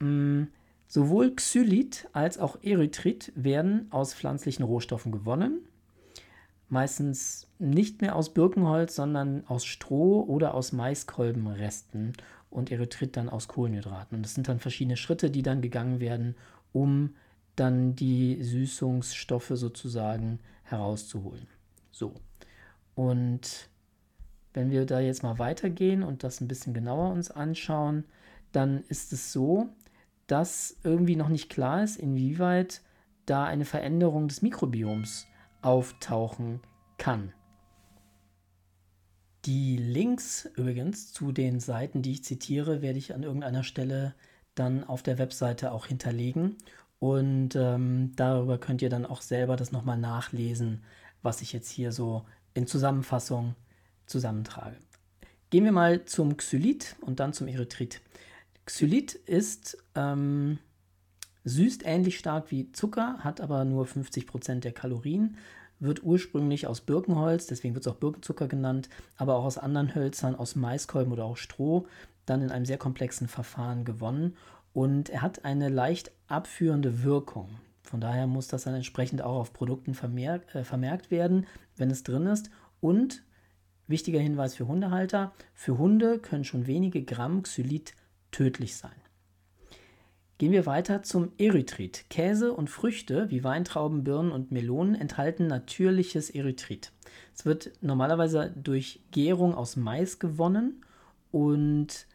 mh, 0.00 0.08
mm, 0.10 0.48
sowohl 0.88 1.34
Xylit 1.36 2.06
als 2.12 2.36
auch 2.36 2.58
Erythrit 2.62 3.32
werden 3.34 3.86
aus 3.92 4.12
pflanzlichen 4.12 4.66
Rohstoffen 4.66 5.10
gewonnen. 5.10 5.66
Meistens 6.68 7.48
nicht 7.58 8.00
mehr 8.00 8.16
aus 8.16 8.34
Birkenholz, 8.34 8.96
sondern 8.96 9.46
aus 9.46 9.64
Stroh 9.64 10.22
oder 10.22 10.54
aus 10.54 10.72
Maiskolbenresten 10.72 12.12
und 12.50 12.72
Erythrit 12.72 13.16
dann 13.16 13.28
aus 13.28 13.48
Kohlenhydraten. 13.48 14.16
Und 14.16 14.22
das 14.22 14.34
sind 14.34 14.48
dann 14.48 14.58
verschiedene 14.58 14.96
Schritte, 14.96 15.30
die 15.30 15.42
dann 15.42 15.60
gegangen 15.60 16.00
werden, 16.00 16.34
um 16.72 17.14
dann 17.54 17.94
die 17.94 18.42
Süßungsstoffe 18.42 19.52
sozusagen 19.54 20.40
herauszuholen. 20.64 21.46
So. 21.92 22.14
Und 22.94 23.68
wenn 24.52 24.70
wir 24.70 24.86
da 24.86 25.00
jetzt 25.00 25.22
mal 25.22 25.38
weitergehen 25.38 26.02
und 26.02 26.24
das 26.24 26.40
ein 26.40 26.48
bisschen 26.48 26.74
genauer 26.74 27.12
uns 27.12 27.30
anschauen, 27.30 28.04
dann 28.52 28.84
ist 28.88 29.12
es 29.12 29.32
so, 29.32 29.68
dass 30.26 30.76
irgendwie 30.82 31.16
noch 31.16 31.28
nicht 31.28 31.50
klar 31.50 31.84
ist, 31.84 31.96
inwieweit 31.96 32.82
da 33.26 33.44
eine 33.44 33.64
Veränderung 33.64 34.28
des 34.28 34.42
Mikrobioms 34.42 35.26
auftauchen 35.66 36.60
kann. 36.96 37.32
Die 39.44 39.76
Links 39.76 40.48
übrigens 40.54 41.12
zu 41.12 41.32
den 41.32 41.58
Seiten, 41.58 42.02
die 42.02 42.12
ich 42.12 42.24
zitiere, 42.24 42.82
werde 42.82 42.98
ich 42.98 43.14
an 43.14 43.24
irgendeiner 43.24 43.64
Stelle 43.64 44.14
dann 44.54 44.84
auf 44.84 45.02
der 45.02 45.18
Webseite 45.18 45.72
auch 45.72 45.86
hinterlegen. 45.86 46.56
Und 47.00 47.56
ähm, 47.56 48.12
darüber 48.14 48.58
könnt 48.58 48.80
ihr 48.80 48.90
dann 48.90 49.04
auch 49.04 49.20
selber 49.20 49.56
das 49.56 49.72
nochmal 49.72 49.98
nachlesen, 49.98 50.84
was 51.22 51.42
ich 51.42 51.52
jetzt 51.52 51.68
hier 51.68 51.90
so 51.90 52.24
in 52.54 52.68
Zusammenfassung 52.68 53.56
zusammentrage. 54.06 54.76
Gehen 55.50 55.64
wir 55.64 55.72
mal 55.72 56.04
zum 56.04 56.36
Xylit 56.36 56.94
und 57.00 57.18
dann 57.18 57.32
zum 57.32 57.48
Erythrit. 57.48 58.00
Xylit 58.66 59.14
ist 59.14 59.78
ähm, 59.96 60.58
süßt 61.46 61.86
ähnlich 61.86 62.18
stark 62.18 62.50
wie 62.50 62.72
Zucker, 62.72 63.18
hat 63.20 63.40
aber 63.40 63.64
nur 63.64 63.86
50% 63.86 64.60
der 64.60 64.72
Kalorien, 64.72 65.36
wird 65.78 66.02
ursprünglich 66.02 66.66
aus 66.66 66.80
Birkenholz, 66.80 67.46
deswegen 67.46 67.74
wird 67.74 67.86
es 67.86 67.92
auch 67.92 67.96
Birkenzucker 67.96 68.48
genannt, 68.48 68.88
aber 69.16 69.36
auch 69.36 69.44
aus 69.44 69.58
anderen 69.58 69.94
Hölzern, 69.94 70.34
aus 70.34 70.56
Maiskolben 70.56 71.12
oder 71.12 71.24
auch 71.24 71.36
Stroh, 71.36 71.86
dann 72.24 72.42
in 72.42 72.50
einem 72.50 72.64
sehr 72.64 72.78
komplexen 72.78 73.28
Verfahren 73.28 73.84
gewonnen 73.84 74.36
und 74.76 75.08
er 75.08 75.22
hat 75.22 75.46
eine 75.46 75.70
leicht 75.70 76.10
abführende 76.28 77.02
Wirkung. 77.02 77.48
Von 77.82 78.00
daher 78.00 78.26
muss 78.26 78.48
das 78.48 78.64
dann 78.64 78.74
entsprechend 78.74 79.22
auch 79.22 79.36
auf 79.40 79.52
Produkten 79.52 79.94
vermerkt, 79.94 80.54
äh, 80.54 80.64
vermerkt 80.64 81.10
werden, 81.10 81.46
wenn 81.76 81.90
es 81.90 82.02
drin 82.02 82.26
ist. 82.26 82.50
Und 82.80 83.22
wichtiger 83.86 84.20
Hinweis 84.20 84.54
für 84.54 84.68
Hundehalter: 84.68 85.32
Für 85.54 85.78
Hunde 85.78 86.18
können 86.18 86.44
schon 86.44 86.66
wenige 86.66 87.02
Gramm 87.04 87.42
Xylit 87.42 87.94
tödlich 88.32 88.76
sein. 88.76 89.05
Gehen 90.38 90.52
wir 90.52 90.66
weiter 90.66 91.02
zum 91.02 91.32
Erythrit. 91.38 92.04
Käse 92.10 92.52
und 92.52 92.68
Früchte 92.68 93.30
wie 93.30 93.42
Weintrauben, 93.42 94.04
Birnen 94.04 94.32
und 94.32 94.52
Melonen 94.52 94.94
enthalten 94.94 95.46
natürliches 95.46 96.28
Erythrit. 96.28 96.92
Es 97.34 97.46
wird 97.46 97.72
normalerweise 97.80 98.52
durch 98.54 99.00
Gärung 99.12 99.54
aus 99.54 99.76
Mais 99.76 100.18
gewonnen 100.18 100.84
und 101.30 102.06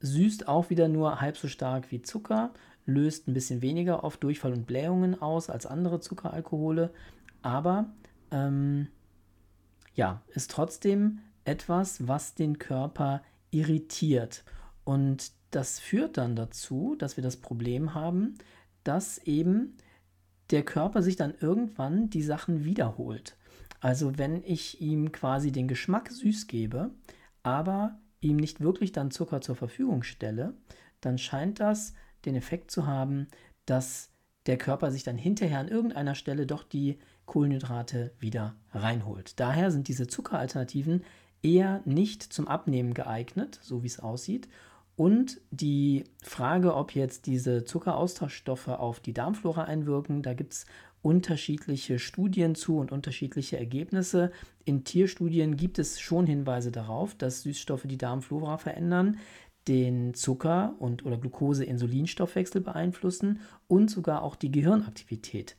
süßt 0.00 0.46
auch 0.46 0.68
wieder 0.68 0.88
nur 0.88 1.22
halb 1.22 1.38
so 1.38 1.48
stark 1.48 1.90
wie 1.90 2.02
Zucker, 2.02 2.52
löst 2.84 3.28
ein 3.28 3.34
bisschen 3.34 3.62
weniger 3.62 4.04
oft 4.04 4.22
Durchfall 4.22 4.52
und 4.52 4.66
Blähungen 4.66 5.20
aus 5.20 5.48
als 5.48 5.64
andere 5.64 6.00
Zuckeralkohole, 6.00 6.90
aber 7.40 7.86
ähm, 8.30 8.88
ja, 9.94 10.20
ist 10.28 10.50
trotzdem 10.50 11.20
etwas, 11.44 12.06
was 12.08 12.34
den 12.34 12.58
Körper 12.58 13.22
irritiert. 13.50 14.44
Und 14.84 15.32
das 15.54 15.78
führt 15.78 16.16
dann 16.16 16.34
dazu, 16.34 16.96
dass 16.98 17.16
wir 17.16 17.22
das 17.22 17.36
Problem 17.36 17.94
haben, 17.94 18.34
dass 18.82 19.18
eben 19.18 19.76
der 20.50 20.64
Körper 20.64 21.02
sich 21.02 21.16
dann 21.16 21.34
irgendwann 21.38 22.10
die 22.10 22.22
Sachen 22.22 22.64
wiederholt. 22.64 23.36
Also 23.80 24.18
wenn 24.18 24.42
ich 24.44 24.80
ihm 24.80 25.12
quasi 25.12 25.52
den 25.52 25.68
Geschmack 25.68 26.10
süß 26.10 26.48
gebe, 26.48 26.90
aber 27.42 27.98
ihm 28.20 28.36
nicht 28.36 28.60
wirklich 28.60 28.92
dann 28.92 29.10
Zucker 29.10 29.40
zur 29.40 29.54
Verfügung 29.54 30.02
stelle, 30.02 30.54
dann 31.00 31.18
scheint 31.18 31.60
das 31.60 31.94
den 32.24 32.34
Effekt 32.34 32.70
zu 32.70 32.86
haben, 32.86 33.28
dass 33.66 34.10
der 34.46 34.58
Körper 34.58 34.90
sich 34.90 35.04
dann 35.04 35.16
hinterher 35.16 35.60
an 35.60 35.68
irgendeiner 35.68 36.14
Stelle 36.14 36.46
doch 36.46 36.64
die 36.64 36.98
Kohlenhydrate 37.26 38.12
wieder 38.18 38.56
reinholt. 38.72 39.38
Daher 39.38 39.70
sind 39.70 39.88
diese 39.88 40.06
Zuckeralternativen 40.06 41.04
eher 41.42 41.80
nicht 41.84 42.22
zum 42.22 42.48
Abnehmen 42.48 42.94
geeignet, 42.94 43.60
so 43.62 43.82
wie 43.82 43.86
es 43.86 44.00
aussieht. 44.00 44.48
Und 44.96 45.40
die 45.50 46.04
Frage, 46.22 46.74
ob 46.74 46.94
jetzt 46.94 47.26
diese 47.26 47.64
Zuckeraustauschstoffe 47.64 48.68
auf 48.68 49.00
die 49.00 49.12
Darmflora 49.12 49.64
einwirken, 49.64 50.22
da 50.22 50.34
gibt 50.34 50.52
es 50.52 50.66
unterschiedliche 51.02 51.98
Studien 51.98 52.54
zu 52.54 52.78
und 52.78 52.90
unterschiedliche 52.90 53.58
Ergebnisse. 53.58 54.30
In 54.64 54.84
Tierstudien 54.84 55.56
gibt 55.56 55.78
es 55.78 56.00
schon 56.00 56.26
Hinweise 56.26 56.72
darauf, 56.72 57.14
dass 57.14 57.42
Süßstoffe 57.42 57.84
die 57.84 57.98
Darmflora 57.98 58.56
verändern, 58.56 59.18
den 59.68 60.14
Zucker- 60.14 60.74
und 60.78 61.04
oder 61.04 61.18
Glucose-Insulinstoffwechsel 61.18 62.60
beeinflussen 62.60 63.40
und 63.66 63.90
sogar 63.90 64.22
auch 64.22 64.36
die 64.36 64.50
Gehirnaktivität 64.50 65.56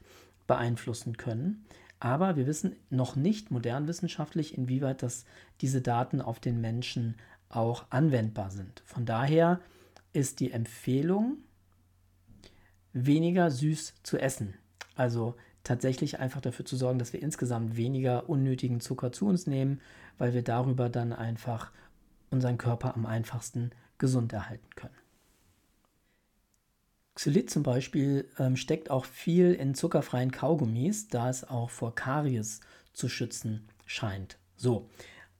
beeinflussen 0.47 1.17
können. 1.17 1.65
Aber 1.99 2.35
wir 2.35 2.45
wissen 2.45 2.75
noch 2.89 3.15
nicht 3.15 3.51
modern 3.51 3.87
wissenschaftlich, 3.87 4.57
inwieweit 4.57 5.01
das, 5.01 5.25
diese 5.61 5.81
Daten 5.81 6.21
auf 6.21 6.39
den 6.39 6.59
Menschen 6.59 7.15
auch 7.55 7.85
anwendbar 7.89 8.51
sind. 8.51 8.81
Von 8.85 9.05
daher 9.05 9.59
ist 10.13 10.39
die 10.39 10.51
Empfehlung, 10.51 11.37
weniger 12.93 13.51
süß 13.51 13.95
zu 14.03 14.17
essen. 14.17 14.55
Also 14.95 15.35
tatsächlich 15.63 16.19
einfach 16.19 16.41
dafür 16.41 16.65
zu 16.65 16.77
sorgen, 16.77 16.99
dass 16.99 17.11
wir 17.11 17.21
insgesamt 17.21 17.75
weniger 17.75 18.29
unnötigen 18.29 18.79
Zucker 18.79 19.11
zu 19.11 19.27
uns 19.27 19.47
nehmen, 19.47 19.81
weil 20.17 20.33
wir 20.33 20.43
darüber 20.43 20.89
dann 20.89 21.11
einfach 21.11 21.71
unseren 22.29 22.57
Körper 22.57 22.95
am 22.95 23.05
einfachsten 23.05 23.71
gesund 23.97 24.31
erhalten 24.31 24.69
können. 24.75 24.95
Xylit 27.15 27.49
zum 27.49 27.63
Beispiel 27.63 28.29
ähm, 28.37 28.57
steckt 28.57 28.91
auch 28.91 29.05
viel 29.05 29.53
in 29.53 29.73
zuckerfreien 29.73 30.31
Kaugummis, 30.31 31.07
da 31.07 31.29
es 31.29 31.47
auch 31.47 31.69
vor 31.69 31.95
Karies 31.95 32.59
zu 32.91 33.07
schützen 33.07 33.67
scheint. 33.85 34.37
So, 34.57 34.89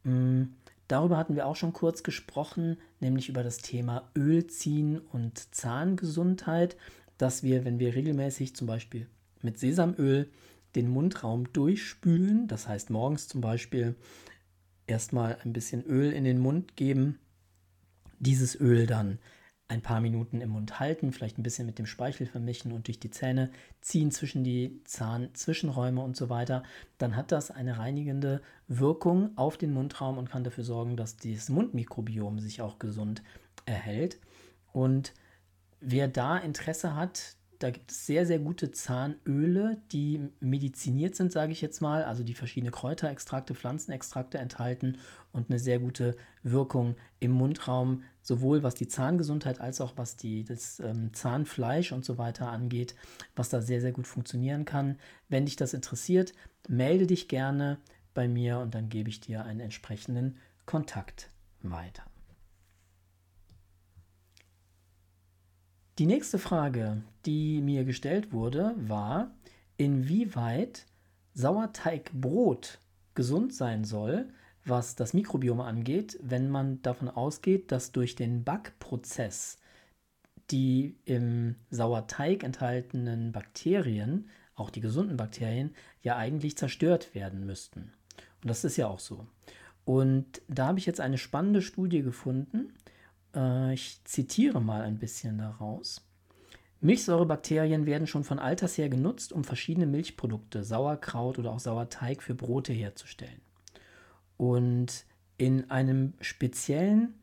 mh, 0.04 0.14
mm, 0.14 0.56
darüber 0.88 1.18
hatten 1.18 1.36
wir 1.36 1.46
auch 1.48 1.56
schon 1.56 1.74
kurz 1.74 2.04
gesprochen, 2.04 2.78
nämlich 3.00 3.30
über 3.30 3.44
das 3.44 3.58
Thema 3.58 4.10
Ölziehen 4.16 5.00
und 5.00 5.54
Zahngesundheit, 5.54 6.78
dass 7.18 7.44
wir, 7.44 7.66
wenn 7.66 7.80
wir 7.80 7.96
regelmäßig 7.96 8.56
zum 8.56 8.68
Beispiel 8.68 9.08
mit 9.42 9.60
Sesamöl 9.60 10.30
den 10.76 10.90
Mundraum 10.90 11.52
durchspülen. 11.54 12.48
Das 12.48 12.68
heißt, 12.68 12.90
morgens 12.90 13.28
zum 13.28 13.42
Beispiel 13.42 13.96
erstmal 14.88 15.38
ein 15.44 15.54
bisschen 15.54 15.84
Öl 15.86 16.12
in 16.12 16.24
den 16.24 16.40
Mund 16.40 16.76
geben, 16.76 17.20
dieses 18.20 18.60
Öl 18.60 18.86
dann 18.86 19.20
ein 19.68 19.82
paar 19.82 20.00
Minuten 20.00 20.42
im 20.42 20.50
Mund 20.50 20.80
halten, 20.80 21.12
vielleicht 21.12 21.40
ein 21.40 21.44
bisschen 21.44 21.66
mit 21.66 21.80
dem 21.80 21.88
Speichel 21.88 22.28
vermischen 22.28 22.72
und 22.72 22.88
durch 22.88 23.00
die 23.00 23.10
Zähne 23.10 23.50
ziehen 23.82 24.12
zwischen 24.12 24.44
die 24.44 24.82
Zahnzwischenräume 24.84 26.02
und 26.02 26.16
so 26.16 26.30
weiter, 26.30 26.64
dann 27.00 27.16
hat 27.16 27.32
das 27.32 27.50
eine 27.50 27.80
reinigende 27.80 28.42
Wirkung 28.68 29.36
auf 29.38 29.58
den 29.58 29.74
Mundraum 29.74 30.18
und 30.20 30.30
kann 30.30 30.44
dafür 30.44 30.64
sorgen, 30.64 30.98
dass 30.98 31.18
das 31.18 31.50
Mundmikrobiom 31.50 32.40
sich 32.40 32.62
auch 32.62 32.78
gesund 32.78 33.24
erhält. 33.66 34.20
Und 34.72 35.14
wer 35.80 36.08
da 36.08 36.38
Interesse 36.38 36.96
hat, 36.96 37.36
da 37.60 37.70
gibt 37.70 37.92
es 37.92 38.06
sehr, 38.06 38.26
sehr 38.26 38.40
gute 38.40 38.72
Zahnöle, 38.72 39.82
die 39.92 40.30
mediziniert 40.40 41.16
sind, 41.16 41.32
sage 41.32 41.52
ich 41.52 41.62
jetzt 41.62 41.82
mal, 41.82 42.04
also 42.04 42.24
die 42.24 42.34
verschiedene 42.34 42.72
Kräuterextrakte, 42.72 43.56
Pflanzenextrakte 43.56 44.38
enthalten 44.38 44.98
und 45.32 45.50
eine 45.50 45.60
sehr 45.60 45.80
gute 45.80 46.16
Wirkung 46.44 46.96
im 47.20 47.32
Mundraum, 47.32 48.04
sowohl 48.22 48.64
was 48.64 48.76
die 48.76 48.88
Zahngesundheit 48.88 49.62
als 49.62 49.82
auch 49.82 49.94
was 49.98 50.18
die, 50.18 50.44
das 50.44 50.80
ähm, 50.80 51.14
Zahnfleisch 51.14 51.92
und 51.92 52.06
so 52.06 52.18
weiter 52.18 52.50
angeht, 52.50 52.96
was 53.36 53.50
da 53.50 53.62
sehr, 53.62 53.82
sehr 53.82 53.92
gut 53.92 54.08
funktionieren 54.08 54.66
kann. 54.66 54.98
Wenn 55.30 55.46
dich 55.46 55.56
das 55.56 55.74
interessiert, 55.74 56.34
melde 56.68 57.08
dich 57.08 57.28
gerne 57.28 57.78
bei 58.14 58.28
mir 58.28 58.60
und 58.60 58.76
dann 58.76 58.90
gebe 58.90 59.10
ich 59.10 59.20
dir 59.20 59.44
einen 59.44 59.60
entsprechenden 59.60 60.38
Kontakt 60.66 61.30
weiter. 61.62 62.04
Die 65.98 66.06
nächste 66.06 66.40
Frage, 66.40 67.04
die 67.26 67.62
mir 67.62 67.86
gestellt 67.86 68.34
wurde, 68.34 68.76
war, 68.78 69.32
inwieweit 69.78 70.86
Sauerteigbrot 71.34 72.80
gesund 73.14 73.54
sein 73.54 73.86
soll, 73.86 74.28
was 74.66 74.96
das 74.96 75.14
Mikrobiom 75.14 75.62
angeht, 75.62 76.20
wenn 76.22 76.50
man 76.50 76.82
davon 76.82 77.08
ausgeht, 77.08 77.72
dass 77.72 77.92
durch 77.92 78.16
den 78.16 78.44
Backprozess 78.44 79.58
die 80.52 80.98
im 81.06 81.56
Sauerteig 81.72 82.44
enthaltenen 82.44 83.32
Bakterien, 83.32 84.30
auch 84.56 84.70
die 84.70 84.82
gesunden 84.82 85.18
Bakterien, 85.18 85.74
ja 86.02 86.18
eigentlich 86.18 86.58
zerstört 86.58 87.16
werden 87.16 87.46
müssten. 87.46 87.92
Und 88.42 88.50
das 88.50 88.64
ist 88.64 88.78
ja 88.78 88.88
auch 88.88 89.00
so. 89.00 89.26
Und 89.86 90.42
da 90.48 90.68
habe 90.68 90.80
ich 90.80 90.86
jetzt 90.86 91.00
eine 91.00 91.18
spannende 91.18 91.62
Studie 91.62 92.02
gefunden, 92.02 92.74
äh, 93.36 93.74
ich 93.74 94.04
zitiere 94.04 94.62
mal 94.62 94.82
ein 94.82 94.98
bisschen 94.98 95.38
daraus. 95.38 96.02
Milchsäurebakterien 96.82 97.86
werden 97.86 98.08
schon 98.08 98.24
von 98.24 98.40
alters 98.40 98.78
her 98.78 98.90
genutzt, 98.90 99.34
um 99.34 99.44
verschiedene 99.44 99.88
Milchprodukte, 99.88 100.64
Sauerkraut 100.64 101.40
oder 101.40 101.52
auch 101.52 101.60
Sauerteig 101.60 102.22
für 102.22 102.36
Brote 102.36 102.74
herzustellen. 102.74 103.42
Und 104.38 105.06
in 105.38 105.70
einem 105.72 106.14
speziellen 106.22 107.16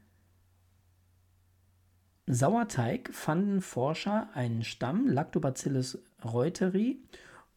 Sauerteig 2.27 3.11
fanden 3.13 3.61
Forscher 3.61 4.31
einen 4.35 4.63
Stamm 4.63 5.07
Lactobacillus 5.09 5.99
reuteri 6.25 7.03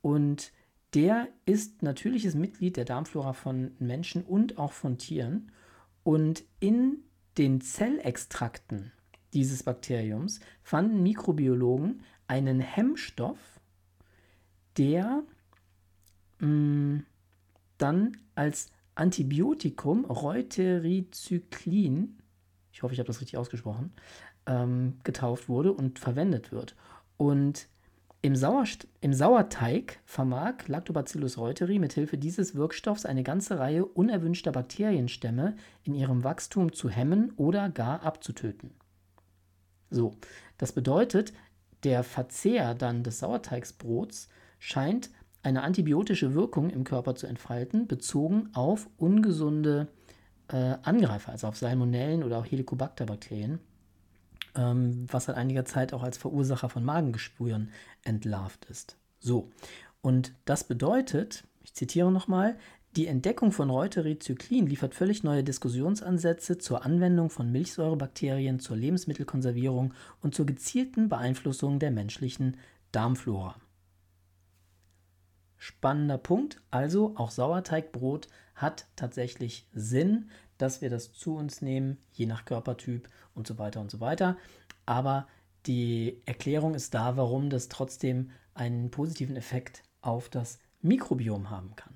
und 0.02 0.52
der 0.94 1.28
ist 1.46 1.84
natürliches 1.84 2.36
Mitglied 2.36 2.78
der 2.78 2.86
Darmflora 2.86 3.34
von 3.34 3.72
Menschen 3.80 4.24
und 4.24 4.58
auch 4.58 4.72
von 4.72 4.98
Tieren. 4.98 5.52
Und 6.04 6.44
in 6.60 7.05
den 7.38 7.62
Zellextrakten 7.62 8.92
dieses 9.34 9.63
Bakteriums 9.63 10.39
fanden 10.63 11.04
Mikrobiologen 11.04 12.01
einen 12.27 12.60
Hemmstoff, 12.60 13.39
der 14.77 15.24
mh, 16.39 16.48
mm, 16.48 17.06
dann 17.77 18.18
als 18.36 18.72
Antibiotikum 18.96 20.06
Reutericyclin, 20.06 22.17
ich 22.71 22.84
hoffe, 22.84 22.93
ich 22.93 23.00
habe 23.00 23.08
das 23.08 23.19
richtig 23.19 23.38
ausgesprochen, 23.38 23.91
ähm, 24.45 25.00
getauft 25.04 25.50
wurde 25.50 25.74
und 25.74 26.00
verwendet 26.00 26.54
wird. 26.54 26.78
Und 27.17 27.67
im, 28.26 28.36
Sauerst 28.36 28.88
Im 29.02 29.14
Sauerteig 29.14 30.00
vermag 30.04 30.68
Lactobacillus 30.68 31.38
reuteri 31.38 31.78
mithilfe 31.78 32.18
dieses 32.18 32.56
Wirkstoffs 32.56 33.06
eine 33.06 33.22
ganze 33.22 33.60
Reihe 33.60 33.86
unerwünschter 33.86 34.52
Bakterienstämme 34.52 35.56
in 35.84 35.94
ihrem 35.94 36.24
Wachstum 36.24 36.74
zu 36.74 36.90
hemmen 36.90 37.34
oder 37.38 37.70
gar 37.70 38.02
abzutöten. 38.02 38.72
So, 39.92 40.16
das 40.58 40.72
bedeutet, 40.72 41.34
der 41.84 42.04
Verzehr 42.04 42.74
dann 42.74 43.04
des 43.04 43.20
Sauerteigsbrots 43.20 44.28
scheint 44.58 45.12
eine 45.44 45.62
antibiotische 45.62 46.34
Wirkung 46.34 46.72
im 46.72 46.84
Körper 46.84 47.14
zu 47.14 47.28
entfalten, 47.28 47.86
bezogen 47.86 48.50
auf 48.54 48.90
ungesunde 48.98 49.90
äh, 50.48 50.78
Angreifer, 50.82 51.32
also 51.32 51.46
auf 51.46 51.58
Salmonellen 51.58 52.24
oder 52.24 52.40
auch 52.40 52.46
Helicobacter-Bakterien 52.48 53.60
ähm, 54.56 55.06
was 55.10 55.26
seit 55.26 55.36
einiger 55.36 55.65
Zeit 55.65 55.94
auch 55.94 56.04
als 56.04 56.18
Verursacher 56.18 56.70
von 56.70 56.84
Magengeschwüren 56.84 57.72
entlarvt 58.04 58.65
ist. 58.65 58.98
So, 59.20 59.52
und 60.02 60.34
das 60.46 60.63
bedeutet, 60.63 61.44
ich 61.63 61.74
zitiere 61.74 62.12
nochmal, 62.12 62.58
die 62.96 63.08
Entdeckung 63.08 63.52
von 63.52 63.70
Reutericyclin 63.70 64.68
liefert 64.68 64.96
völlig 64.96 65.24
neue 65.24 65.44
Diskussionsansätze 65.44 66.58
zur 66.58 66.86
Anwendung 66.86 67.30
von 67.30 67.52
Milchsäurebakterien 67.52 68.60
zur 68.60 68.78
Lebensmittelkonservierung 68.78 69.94
und 70.22 70.34
zur 70.34 70.46
gezielten 70.46 71.10
Beeinflussung 71.10 71.80
der 71.80 71.91
menschlichen 71.91 72.56
Darmflora. 72.94 73.56
Spannender 75.58 76.18
Punkt, 76.18 76.62
also 76.72 77.13
auch 77.18 77.32
Sauerteigbrot 77.32 78.30
hat 78.54 78.86
tatsächlich 78.96 79.68
Sinn, 79.74 80.30
dass 80.58 80.82
wir 80.82 80.89
das 80.89 81.12
zu 81.12 81.36
uns 81.36 81.62
nehmen, 81.62 81.98
je 82.13 82.28
nach 82.28 82.46
Körpertyp 82.46 83.10
und 83.36 83.45
so 83.45 83.58
weiter 83.60 83.82
und 83.82 83.91
so 83.91 84.00
weiter. 84.00 84.38
Aber 84.86 85.28
die 85.67 86.21
Erklärung 86.26 86.74
ist 86.74 86.93
da, 86.93 87.17
warum 87.17 87.50
das 87.50 87.69
trotzdem 87.69 88.32
einen 88.54 88.89
positiven 88.89 89.36
Effekt 89.36 89.84
auf 90.02 90.30
das 90.30 90.60
Mikrobiom 90.82 91.50
haben 91.50 91.76
kann. 91.76 91.93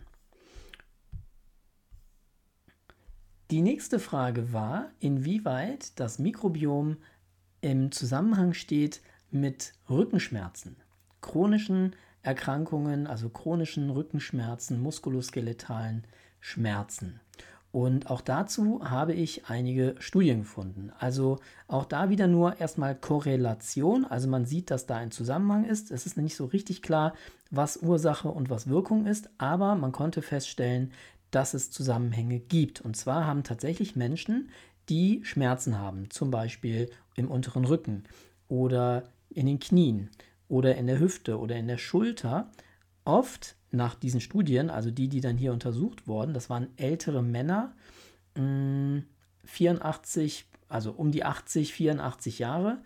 Die 3.51 3.61
nächste 3.61 3.97
Frage 3.99 4.53
war, 4.53 4.91
inwieweit 4.99 5.99
das 5.99 6.19
Mikrobiom 6.19 6.97
im 7.61 7.91
Zusammenhang 7.91 8.53
steht 8.53 9.01
mit 9.31 9.73
Rückenschmerzen, 9.89 10.75
chronischen 11.21 11.95
Erkrankungen, 12.21 13.07
also 13.07 13.29
chronischen 13.29 13.89
Rückenschmerzen, 13.89 14.79
muskuloskeletalen 14.79 16.03
Schmerzen. 16.39 17.19
Und 17.71 18.09
auch 18.09 18.21
dazu 18.21 18.81
habe 18.83 19.13
ich 19.13 19.45
einige 19.45 19.93
Studien 19.99 20.39
gefunden. 20.39 20.91
Also 20.97 21.37
auch 21.67 21.85
da 21.85 22.09
wieder 22.09 22.25
nur 22.25 22.59
erstmal 22.59 22.95
Korrelation. 22.95 24.05
Also 24.05 24.27
man 24.27 24.45
sieht, 24.45 24.71
dass 24.71 24.87
da 24.87 24.95
ein 24.95 25.11
Zusammenhang 25.11 25.65
ist. 25.65 25.91
Es 25.91 26.07
ist 26.07 26.17
nicht 26.17 26.35
so 26.35 26.45
richtig 26.45 26.81
klar, 26.81 27.13
was 27.51 27.77
Ursache 27.77 28.29
und 28.29 28.49
was 28.49 28.67
Wirkung 28.67 29.05
ist, 29.05 29.29
aber 29.37 29.75
man 29.75 29.91
konnte 29.91 30.21
feststellen, 30.23 30.91
dass 31.29 31.53
es 31.53 31.69
Zusammenhänge 31.69 32.39
gibt. 32.39 32.81
Und 32.81 32.97
zwar 32.97 33.27
haben 33.27 33.43
tatsächlich 33.43 33.95
Menschen, 33.95 34.49
die 34.89 35.21
Schmerzen 35.23 35.77
haben, 35.77 36.09
zum 36.09 36.31
Beispiel 36.31 36.89
im 37.15 37.29
unteren 37.29 37.65
Rücken 37.65 38.05
oder 38.47 39.03
in 39.29 39.45
den 39.45 39.59
Knien 39.59 40.09
oder 40.47 40.75
in 40.75 40.87
der 40.87 40.99
Hüfte 40.99 41.37
oder 41.37 41.55
in 41.55 41.67
der 41.67 41.77
Schulter, 41.77 42.49
oft 43.05 43.55
nach 43.71 43.95
diesen 43.95 44.21
Studien, 44.21 44.69
also 44.69 44.91
die, 44.91 45.09
die 45.09 45.21
dann 45.21 45.37
hier 45.37 45.53
untersucht 45.53 46.07
wurden, 46.07 46.33
das 46.33 46.49
waren 46.49 46.67
ältere 46.77 47.21
Männer, 47.21 47.73
84, 48.35 50.45
mm, 50.45 50.55
also 50.69 50.91
um 50.91 51.11
die 51.11 51.23
80, 51.23 51.73
84 51.73 52.39
Jahre. 52.39 52.81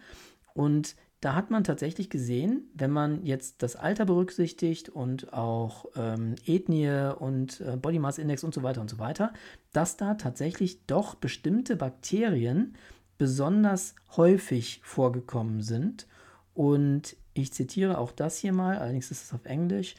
Und 0.54 0.96
da 1.24 1.36
hat 1.36 1.52
man 1.52 1.64
tatsächlich 1.64 2.10
gesehen, 2.10 2.70
wenn 2.74 2.92
man 2.92 3.26
jetzt 3.26 3.64
das 3.64 3.78
Alter 3.78 4.06
berücksichtigt 4.06 4.90
und 4.90 5.32
auch 5.32 5.86
ähm, 5.96 6.36
Ethnie 6.46 7.14
und 7.18 7.62
äh, 7.62 7.78
Body 7.78 8.00
Mass 8.00 8.18
Index 8.18 8.44
und 8.44 8.54
so 8.54 8.62
weiter 8.62 8.82
und 8.82 8.90
so 8.90 9.00
weiter, 9.00 9.32
dass 9.72 9.96
da 9.96 10.16
tatsächlich 10.16 10.86
doch 10.86 11.16
bestimmte 11.16 11.78
Bakterien 11.78 12.76
besonders 13.18 13.96
häufig 14.18 14.82
vorgekommen 14.84 15.62
sind. 15.62 16.08
Und 16.54 17.16
ich 17.34 17.54
zitiere 17.54 18.00
auch 18.00 18.12
das 18.12 18.38
hier 18.38 18.52
mal, 18.52 18.78
allerdings 18.78 19.10
ist 19.10 19.24
es 19.24 19.34
auf 19.34 19.46
Englisch. 19.46 19.96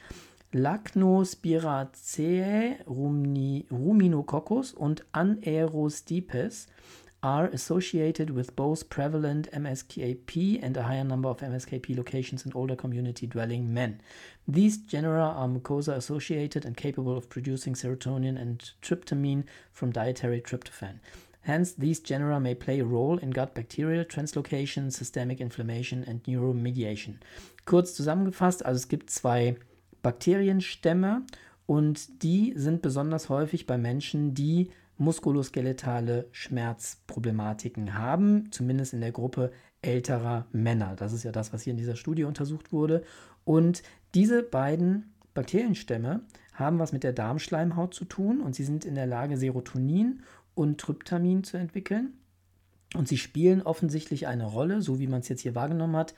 Lacnospiraceae 0.55 2.85
ruminococcus 2.87 4.73
und 4.73 5.03
Anaerostipes 5.11 6.67
are 7.21 7.47
associated 7.47 8.29
with 8.29 8.55
both 8.55 8.89
prevalent 8.89 9.51
MSKP 9.51 10.63
and 10.63 10.77
a 10.77 10.83
higher 10.83 11.03
number 11.03 11.27
of 11.27 11.41
MSKP 11.41 11.97
locations 11.97 12.45
in 12.45 12.53
older 12.55 12.77
community 12.77 13.27
dwelling 13.27 13.73
men. 13.73 13.99
These 14.47 14.77
genera 14.77 15.25
are 15.25 15.49
mucosa 15.49 15.97
associated 15.97 16.63
and 16.63 16.77
capable 16.77 17.17
of 17.17 17.29
producing 17.29 17.73
serotonin 17.73 18.39
and 18.39 18.71
tryptamine 18.81 19.43
from 19.73 19.91
dietary 19.91 20.39
tryptophan. 20.39 21.01
Hence, 21.41 21.73
these 21.73 21.99
genera 21.99 22.39
may 22.39 22.55
play 22.55 22.79
a 22.79 22.85
role 22.85 23.17
in 23.17 23.31
gut 23.31 23.55
bacterial 23.55 24.05
translocation, 24.05 24.93
systemic 24.93 25.41
inflammation 25.41 26.05
and 26.07 26.23
neuromediation. 26.23 27.17
Kurz 27.65 27.93
zusammengefasst, 27.93 28.65
also 28.65 28.77
es 28.77 28.87
gibt 28.87 29.09
zwei 29.09 29.57
Bakterienstämme 30.05 31.23
und 31.65 32.21
die 32.21 32.53
sind 32.55 32.83
besonders 32.83 33.27
häufig 33.29 33.65
bei 33.65 33.75
Menschen, 33.75 34.35
die 34.35 34.69
muskuloskeletale 34.99 36.27
Schmerzproblematiken 36.31 37.97
haben, 37.97 38.51
zumindest 38.51 38.93
in 38.93 39.01
der 39.01 39.11
Gruppe 39.11 39.51
älterer 39.81 40.45
Männer. 40.51 40.95
Das 40.95 41.11
ist 41.11 41.23
ja 41.23 41.31
das, 41.31 41.53
was 41.53 41.63
hier 41.63 41.71
in 41.71 41.77
dieser 41.77 41.95
Studie 41.95 42.23
untersucht 42.23 42.71
wurde. 42.71 43.03
Und 43.45 43.81
diese 44.13 44.43
beiden 44.43 45.11
Bakterienstämme 45.33 46.21
haben 46.53 46.77
was 46.77 46.93
mit 46.93 47.03
der 47.03 47.13
Darmschleimhaut 47.13 47.95
zu 47.95 48.05
tun 48.05 48.41
und 48.41 48.53
sie 48.53 48.63
sind 48.63 48.85
in 48.85 48.93
der 48.93 49.07
Lage, 49.07 49.37
Serotonin 49.37 50.21
und 50.53 50.79
Tryptamin 50.79 51.43
zu 51.43 51.57
entwickeln. 51.57 52.13
Und 52.93 53.07
sie 53.07 53.17
spielen 53.17 53.63
offensichtlich 53.63 54.27
eine 54.27 54.45
Rolle, 54.45 54.83
so 54.83 54.99
wie 54.99 55.07
man 55.07 55.21
es 55.21 55.29
jetzt 55.29 55.41
hier 55.41 55.55
wahrgenommen 55.55 55.95
hat, 55.95 56.13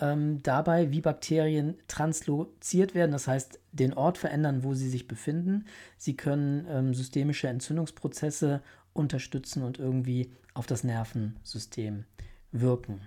ähm, 0.00 0.42
dabei, 0.42 0.92
wie 0.92 1.00
Bakterien 1.00 1.76
transloziert 1.88 2.94
werden, 2.94 3.12
das 3.12 3.28
heißt 3.28 3.60
den 3.72 3.94
Ort 3.94 4.18
verändern, 4.18 4.62
wo 4.62 4.74
sie 4.74 4.88
sich 4.88 5.08
befinden. 5.08 5.64
Sie 5.96 6.16
können 6.16 6.66
ähm, 6.68 6.94
systemische 6.94 7.48
Entzündungsprozesse 7.48 8.62
unterstützen 8.92 9.62
und 9.62 9.78
irgendwie 9.78 10.30
auf 10.54 10.66
das 10.66 10.84
Nervensystem 10.84 12.04
wirken. 12.52 13.00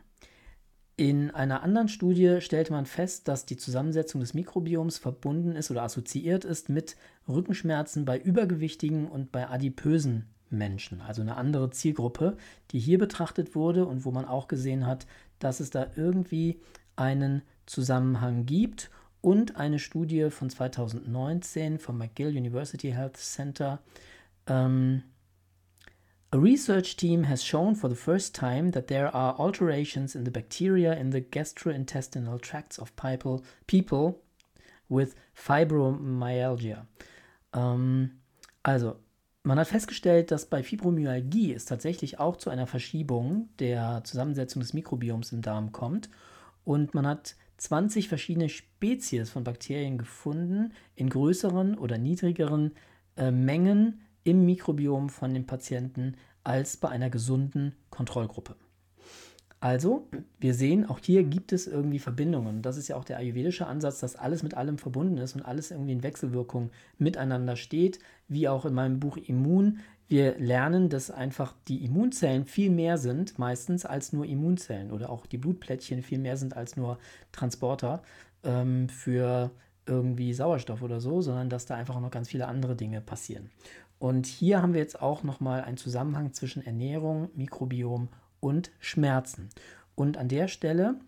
In 0.99 1.31
einer 1.31 1.63
anderen 1.63 1.87
Studie 1.87 2.41
stellte 2.41 2.73
man 2.73 2.85
fest, 2.85 3.29
dass 3.29 3.45
die 3.45 3.55
Zusammensetzung 3.55 4.19
des 4.19 4.33
Mikrobioms 4.33 4.97
verbunden 4.97 5.55
ist 5.55 5.71
oder 5.71 5.83
assoziiert 5.83 6.43
ist 6.43 6.67
mit 6.67 6.97
Rückenschmerzen 7.27 8.03
bei 8.03 8.19
übergewichtigen 8.19 9.07
und 9.07 9.31
bei 9.31 9.47
adipösen 9.47 10.25
Menschen, 10.49 10.99
also 10.99 11.21
eine 11.21 11.37
andere 11.37 11.69
Zielgruppe, 11.69 12.35
die 12.71 12.79
hier 12.79 12.97
betrachtet 12.97 13.55
wurde 13.55 13.85
und 13.85 14.03
wo 14.03 14.11
man 14.11 14.25
auch 14.25 14.47
gesehen 14.47 14.85
hat, 14.85 15.05
dass 15.39 15.59
es 15.59 15.69
da 15.69 15.87
irgendwie 15.95 16.59
einen 16.95 17.41
Zusammenhang 17.65 18.45
gibt 18.45 18.89
und 19.21 19.57
eine 19.57 19.79
Studie 19.79 20.29
von 20.29 20.49
2019 20.49 21.79
vom 21.79 21.97
McGill 21.97 22.35
University 22.35 22.91
Health 22.91 23.17
Center. 23.17 23.79
Ähm, 24.47 25.03
A 26.31 26.37
research 26.37 26.95
team 26.95 27.23
has 27.23 27.43
shown 27.43 27.73
for 27.73 27.89
the 27.89 27.95
first 27.95 28.35
time 28.35 28.69
that 28.71 28.87
there 28.87 29.13
are 29.15 29.35
alterations 29.39 30.13
in 30.13 30.25
the 30.25 30.31
bacteria 30.31 30.93
in 30.93 31.09
the 31.11 31.21
gastrointestinal 31.21 32.39
tracts 32.39 32.77
of 32.77 32.95
people, 32.95 34.21
with 34.87 35.15
fibromyalgia. 35.33 36.85
Ähm, 37.53 38.11
also, 38.63 38.97
man 39.43 39.59
hat 39.59 39.67
festgestellt, 39.67 40.31
dass 40.31 40.45
bei 40.45 40.63
Fibromyalgie 40.63 41.53
es 41.53 41.65
tatsächlich 41.65 42.19
auch 42.19 42.37
zu 42.37 42.49
einer 42.49 42.67
Verschiebung 42.67 43.49
der 43.59 44.03
Zusammensetzung 44.03 44.61
des 44.61 44.73
Mikrobioms 44.73 45.31
im 45.31 45.41
Darm 45.41 45.71
kommt. 45.71 46.09
Und 46.65 46.93
man 46.93 47.07
hat 47.07 47.35
20 47.57 48.09
verschiedene 48.09 48.49
Spezies 48.49 49.29
von 49.29 49.43
Bakterien 49.43 49.97
gefunden 49.97 50.73
in 50.95 51.09
größeren 51.09 51.77
oder 51.77 51.97
niedrigeren 51.97 52.73
äh, 53.17 53.31
Mengen 53.31 54.01
im 54.23 54.45
Mikrobiom 54.45 55.09
von 55.09 55.33
den 55.33 55.45
Patienten 55.45 56.15
als 56.43 56.77
bei 56.77 56.89
einer 56.89 57.09
gesunden 57.09 57.75
Kontrollgruppe. 57.89 58.55
Also, 59.61 60.07
wir 60.39 60.53
sehen, 60.53 60.85
auch 60.85 60.99
hier 60.99 61.23
gibt 61.23 61.51
es 61.51 61.67
irgendwie 61.67 61.99
Verbindungen. 61.99 62.61
Das 62.61 62.77
ist 62.77 62.87
ja 62.87 62.95
auch 62.95 63.03
der 63.03 63.17
ayurvedische 63.17 63.67
Ansatz, 63.67 63.99
dass 63.99 64.15
alles 64.15 64.41
mit 64.41 64.53
allem 64.53 64.77
verbunden 64.77 65.17
ist 65.17 65.35
und 65.35 65.41
alles 65.41 65.71
irgendwie 65.71 65.91
in 65.91 66.03
Wechselwirkung 66.03 66.71
miteinander 66.97 67.57
steht, 67.57 67.99
wie 68.29 68.47
auch 68.47 68.63
in 68.63 68.73
meinem 68.73 69.01
Buch 69.01 69.17
Immun. 69.17 69.79
Wir 70.07 70.39
lernen, 70.39 70.87
dass 70.87 71.11
einfach 71.11 71.53
die 71.67 71.83
Immunzellen 71.83 72.45
viel 72.45 72.69
mehr 72.69 72.97
sind, 72.97 73.37
meistens 73.37 73.85
als 73.85 74.13
nur 74.13 74.25
Immunzellen 74.25 74.91
oder 74.91 75.09
auch 75.09 75.25
die 75.25 75.37
Blutplättchen 75.37 76.03
viel 76.03 76.19
mehr 76.19 76.37
sind 76.37 76.55
als 76.55 76.77
nur 76.77 76.97
Transporter 77.33 78.01
ähm, 78.43 78.87
für 78.87 79.51
irgendwie 79.85 80.33
Sauerstoff 80.33 80.81
oder 80.81 81.01
so, 81.01 81.21
sondern 81.21 81.49
dass 81.49 81.65
da 81.65 81.75
einfach 81.75 81.99
noch 81.99 82.11
ganz 82.11 82.29
viele 82.29 82.47
andere 82.47 82.75
Dinge 82.75 83.01
passieren. 83.01 83.49
Und 83.99 84.25
hier 84.25 84.61
haben 84.61 84.73
wir 84.73 84.79
jetzt 84.79 85.01
auch 85.01 85.23
nochmal 85.23 85.61
einen 85.61 85.77
Zusammenhang 85.77 86.33
zwischen 86.33 86.65
Ernährung, 86.65 87.29
Mikrobiom 87.35 88.07
und 88.39 88.71
Schmerzen. 88.79 89.49
Und 89.95 90.17
an 90.17 90.27
der 90.27 90.47
Stelle 90.47 90.99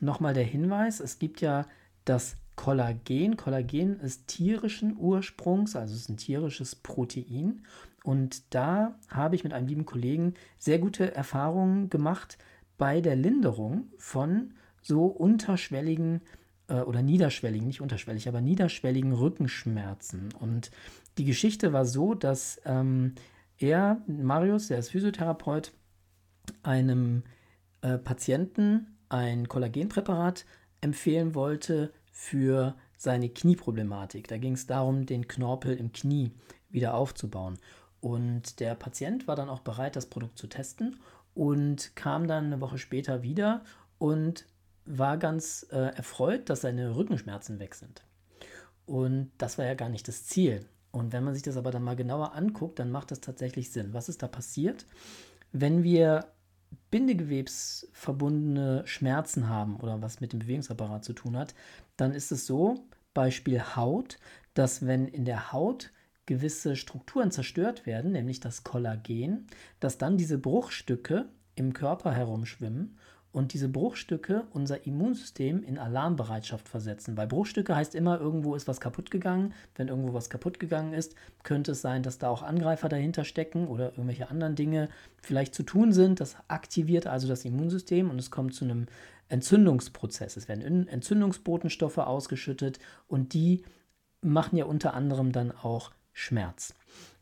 nochmal 0.00 0.34
der 0.34 0.44
Hinweis, 0.44 1.00
es 1.00 1.18
gibt 1.18 1.40
ja 1.40 1.66
das 2.04 2.36
Kollagen. 2.56 3.36
Kollagen 3.36 4.00
ist 4.00 4.26
tierischen 4.26 4.96
Ursprungs, 4.98 5.76
also 5.76 5.94
es 5.94 6.02
ist 6.02 6.08
ein 6.08 6.16
tierisches 6.16 6.74
Protein. 6.74 7.62
Und 8.02 8.54
da 8.54 8.98
habe 9.08 9.34
ich 9.34 9.44
mit 9.44 9.52
einem 9.52 9.68
lieben 9.68 9.86
Kollegen 9.86 10.34
sehr 10.58 10.78
gute 10.78 11.14
Erfahrungen 11.14 11.90
gemacht 11.90 12.38
bei 12.78 13.00
der 13.00 13.16
Linderung 13.16 13.88
von 13.98 14.54
so 14.82 15.04
unterschwelligen 15.04 16.22
äh, 16.68 16.80
oder 16.80 17.02
niederschwelligen, 17.02 17.66
nicht 17.66 17.82
unterschwellig, 17.82 18.28
aber 18.28 18.40
niederschwelligen 18.40 19.12
Rückenschmerzen. 19.12 20.30
Und 20.38 20.70
die 21.18 21.24
Geschichte 21.24 21.72
war 21.72 21.84
so, 21.84 22.14
dass 22.14 22.60
ähm, 22.64 23.14
er, 23.58 24.00
Marius, 24.06 24.68
der 24.68 24.78
ist 24.78 24.90
Physiotherapeut, 24.90 25.72
einem 26.62 27.24
äh, 27.82 27.98
Patienten 27.98 28.96
ein 29.08 29.48
Kollagenpräparat 29.48 30.46
empfehlen 30.80 31.34
wollte 31.34 31.92
für 32.12 32.76
seine 32.96 33.28
Knieproblematik. 33.28 34.28
Da 34.28 34.38
ging 34.38 34.54
es 34.54 34.66
darum, 34.66 35.06
den 35.06 35.26
Knorpel 35.26 35.76
im 35.76 35.92
Knie 35.92 36.32
wieder 36.68 36.94
aufzubauen. 36.94 37.58
Und 38.00 38.60
der 38.60 38.74
Patient 38.74 39.26
war 39.26 39.36
dann 39.36 39.48
auch 39.48 39.60
bereit, 39.60 39.96
das 39.96 40.06
Produkt 40.06 40.38
zu 40.38 40.46
testen 40.46 41.00
und 41.34 41.94
kam 41.96 42.26
dann 42.26 42.46
eine 42.46 42.60
Woche 42.60 42.78
später 42.78 43.22
wieder 43.22 43.62
und 43.98 44.46
war 44.84 45.18
ganz 45.18 45.66
äh, 45.70 45.94
erfreut, 45.94 46.48
dass 46.48 46.62
seine 46.62 46.96
Rückenschmerzen 46.96 47.58
weg 47.58 47.74
sind. 47.74 48.04
Und 48.86 49.30
das 49.38 49.58
war 49.58 49.66
ja 49.66 49.74
gar 49.74 49.88
nicht 49.88 50.08
das 50.08 50.24
Ziel. 50.26 50.66
Und 50.90 51.12
wenn 51.12 51.22
man 51.22 51.34
sich 51.34 51.42
das 51.42 51.56
aber 51.56 51.70
dann 51.70 51.84
mal 51.84 51.96
genauer 51.96 52.34
anguckt, 52.34 52.78
dann 52.78 52.90
macht 52.90 53.10
das 53.10 53.20
tatsächlich 53.20 53.70
Sinn. 53.70 53.92
Was 53.92 54.08
ist 54.08 54.22
da 54.22 54.28
passiert? 54.28 54.86
Wenn 55.52 55.82
wir 55.82 56.26
bindegewebsverbundene 56.90 58.82
Schmerzen 58.86 59.48
haben 59.48 59.76
oder 59.76 60.02
was 60.02 60.20
mit 60.20 60.32
dem 60.32 60.40
Bewegungsapparat 60.40 61.04
zu 61.04 61.12
tun 61.12 61.36
hat, 61.36 61.54
dann 61.96 62.12
ist 62.12 62.32
es 62.32 62.46
so, 62.46 62.84
Beispiel 63.14 63.60
Haut, 63.76 64.18
dass 64.54 64.86
wenn 64.86 65.06
in 65.08 65.24
der 65.24 65.52
Haut 65.52 65.90
gewisse 66.26 66.76
Strukturen 66.76 67.30
zerstört 67.32 67.86
werden, 67.86 68.12
nämlich 68.12 68.40
das 68.40 68.62
Kollagen, 68.62 69.46
dass 69.80 69.98
dann 69.98 70.16
diese 70.16 70.38
Bruchstücke 70.38 71.28
im 71.56 71.72
Körper 71.72 72.12
herumschwimmen 72.12 72.96
und 73.32 73.52
diese 73.52 73.68
Bruchstücke 73.68 74.44
unser 74.52 74.86
Immunsystem 74.86 75.62
in 75.62 75.78
Alarmbereitschaft 75.78 76.68
versetzen. 76.68 77.16
Weil 77.16 77.28
Bruchstücke 77.28 77.76
heißt 77.76 77.94
immer, 77.94 78.20
irgendwo 78.20 78.54
ist 78.54 78.66
was 78.66 78.80
kaputt 78.80 79.10
gegangen. 79.10 79.54
Wenn 79.76 79.88
irgendwo 79.88 80.14
was 80.14 80.30
kaputt 80.30 80.58
gegangen 80.58 80.92
ist, 80.92 81.14
könnte 81.44 81.72
es 81.72 81.80
sein, 81.80 82.02
dass 82.02 82.18
da 82.18 82.28
auch 82.28 82.42
Angreifer 82.42 82.88
dahinter 82.88 83.24
stecken 83.24 83.68
oder 83.68 83.90
irgendwelche 83.90 84.30
anderen 84.30 84.56
Dinge 84.56 84.88
vielleicht 85.22 85.54
zu 85.54 85.62
tun 85.62 85.92
sind. 85.92 86.20
Das 86.20 86.36
aktiviert 86.48 87.06
also 87.06 87.28
das 87.28 87.44
Immunsystem 87.44 88.10
und 88.10 88.18
es 88.18 88.30
kommt 88.30 88.54
zu 88.54 88.64
einem 88.64 88.86
Entzündungsprozess. 89.28 90.36
Es 90.36 90.48
werden 90.48 90.88
Entzündungsbotenstoffe 90.88 91.98
ausgeschüttet 91.98 92.80
und 93.06 93.32
die 93.32 93.62
machen 94.22 94.56
ja 94.56 94.64
unter 94.64 94.94
anderem 94.94 95.30
dann 95.30 95.52
auch 95.52 95.92
Schmerz. 96.12 96.74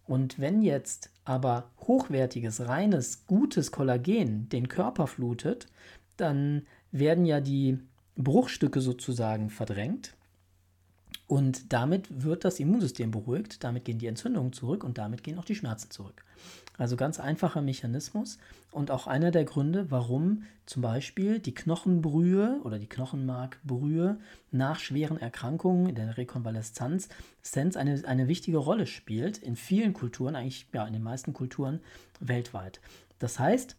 Und 0.06 0.38
wenn 0.40 0.62
jetzt 0.62 1.10
aber 1.26 1.70
hochwertiges, 1.80 2.66
reines, 2.66 3.26
gutes 3.26 3.70
Kollagen 3.70 4.48
den 4.48 4.68
Körper 4.68 5.06
flutet, 5.06 5.66
dann 6.20 6.66
werden 6.92 7.24
ja 7.24 7.40
die 7.40 7.78
Bruchstücke 8.16 8.80
sozusagen 8.80 9.50
verdrängt 9.50 10.14
und 11.28 11.74
damit 11.74 12.24
wird 12.24 12.44
das 12.44 12.58
Immunsystem 12.58 13.10
beruhigt, 13.10 13.62
damit 13.62 13.84
gehen 13.84 13.98
die 13.98 14.06
Entzündungen 14.06 14.54
zurück 14.54 14.82
und 14.82 14.96
damit 14.96 15.22
gehen 15.22 15.38
auch 15.38 15.44
die 15.44 15.54
Schmerzen 15.54 15.90
zurück. 15.90 16.24
Also 16.78 16.96
ganz 16.96 17.20
einfacher 17.20 17.60
Mechanismus 17.60 18.38
und 18.70 18.90
auch 18.90 19.06
einer 19.06 19.30
der 19.30 19.44
Gründe, 19.44 19.90
warum 19.90 20.44
zum 20.64 20.80
Beispiel 20.80 21.38
die 21.38 21.54
Knochenbrühe 21.54 22.60
oder 22.64 22.78
die 22.78 22.88
Knochenmarkbrühe 22.88 24.18
nach 24.52 24.78
schweren 24.78 25.18
Erkrankungen 25.18 25.90
in 25.90 25.96
der 25.96 26.16
Rekonvaleszenz 26.16 27.08
eine, 27.54 28.02
eine 28.06 28.28
wichtige 28.28 28.58
Rolle 28.58 28.86
spielt 28.86 29.36
in 29.36 29.56
vielen 29.56 29.92
Kulturen, 29.92 30.34
eigentlich 30.34 30.66
ja 30.72 30.86
in 30.86 30.94
den 30.94 31.02
meisten 31.02 31.34
Kulturen 31.34 31.80
weltweit. 32.20 32.80
Das 33.18 33.38
heißt, 33.38 33.76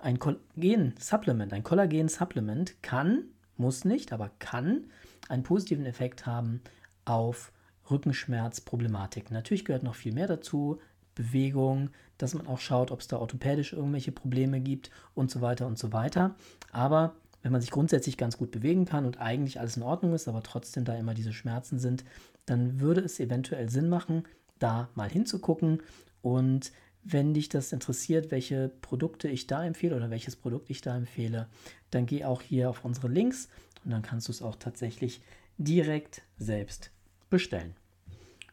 ein 0.00 0.18
Kollagen-Supplement, 0.18 1.52
ein 1.52 1.62
Kollagen-Supplement 1.62 2.82
kann, 2.82 3.24
muss 3.56 3.84
nicht, 3.84 4.12
aber 4.12 4.30
kann 4.38 4.86
einen 5.28 5.42
positiven 5.42 5.86
Effekt 5.86 6.26
haben 6.26 6.60
auf 7.04 7.52
Rückenschmerzproblematik. 7.90 9.30
Natürlich 9.30 9.64
gehört 9.64 9.82
noch 9.82 9.94
viel 9.94 10.12
mehr 10.12 10.26
dazu, 10.26 10.80
Bewegung, 11.14 11.90
dass 12.18 12.34
man 12.34 12.46
auch 12.46 12.58
schaut, 12.58 12.90
ob 12.90 13.00
es 13.00 13.08
da 13.08 13.18
orthopädisch 13.18 13.72
irgendwelche 13.72 14.12
Probleme 14.12 14.60
gibt 14.60 14.90
und 15.14 15.30
so 15.30 15.40
weiter 15.40 15.66
und 15.66 15.78
so 15.78 15.92
weiter. 15.92 16.34
Aber 16.72 17.14
wenn 17.42 17.52
man 17.52 17.60
sich 17.60 17.70
grundsätzlich 17.70 18.16
ganz 18.16 18.38
gut 18.38 18.50
bewegen 18.50 18.84
kann 18.84 19.04
und 19.04 19.20
eigentlich 19.20 19.60
alles 19.60 19.76
in 19.76 19.82
Ordnung 19.82 20.14
ist, 20.14 20.28
aber 20.28 20.42
trotzdem 20.42 20.84
da 20.84 20.96
immer 20.96 21.14
diese 21.14 21.32
Schmerzen 21.32 21.78
sind, 21.78 22.04
dann 22.46 22.80
würde 22.80 23.02
es 23.02 23.20
eventuell 23.20 23.68
Sinn 23.68 23.88
machen, 23.88 24.24
da 24.58 24.88
mal 24.94 25.10
hinzugucken 25.10 25.82
und 26.22 26.72
wenn 27.04 27.34
dich 27.34 27.50
das 27.50 27.72
interessiert, 27.72 28.30
welche 28.30 28.68
Produkte 28.80 29.28
ich 29.28 29.46
da 29.46 29.64
empfehle 29.64 29.94
oder 29.94 30.10
welches 30.10 30.36
Produkt 30.36 30.70
ich 30.70 30.80
da 30.80 30.96
empfehle, 30.96 31.48
dann 31.90 32.06
geh 32.06 32.24
auch 32.24 32.42
hier 32.42 32.70
auf 32.70 32.84
unsere 32.84 33.08
Links 33.08 33.48
und 33.84 33.90
dann 33.90 34.02
kannst 34.02 34.28
du 34.28 34.32
es 34.32 34.42
auch 34.42 34.56
tatsächlich 34.56 35.20
direkt 35.58 36.22
selbst 36.38 36.90
bestellen. 37.28 37.74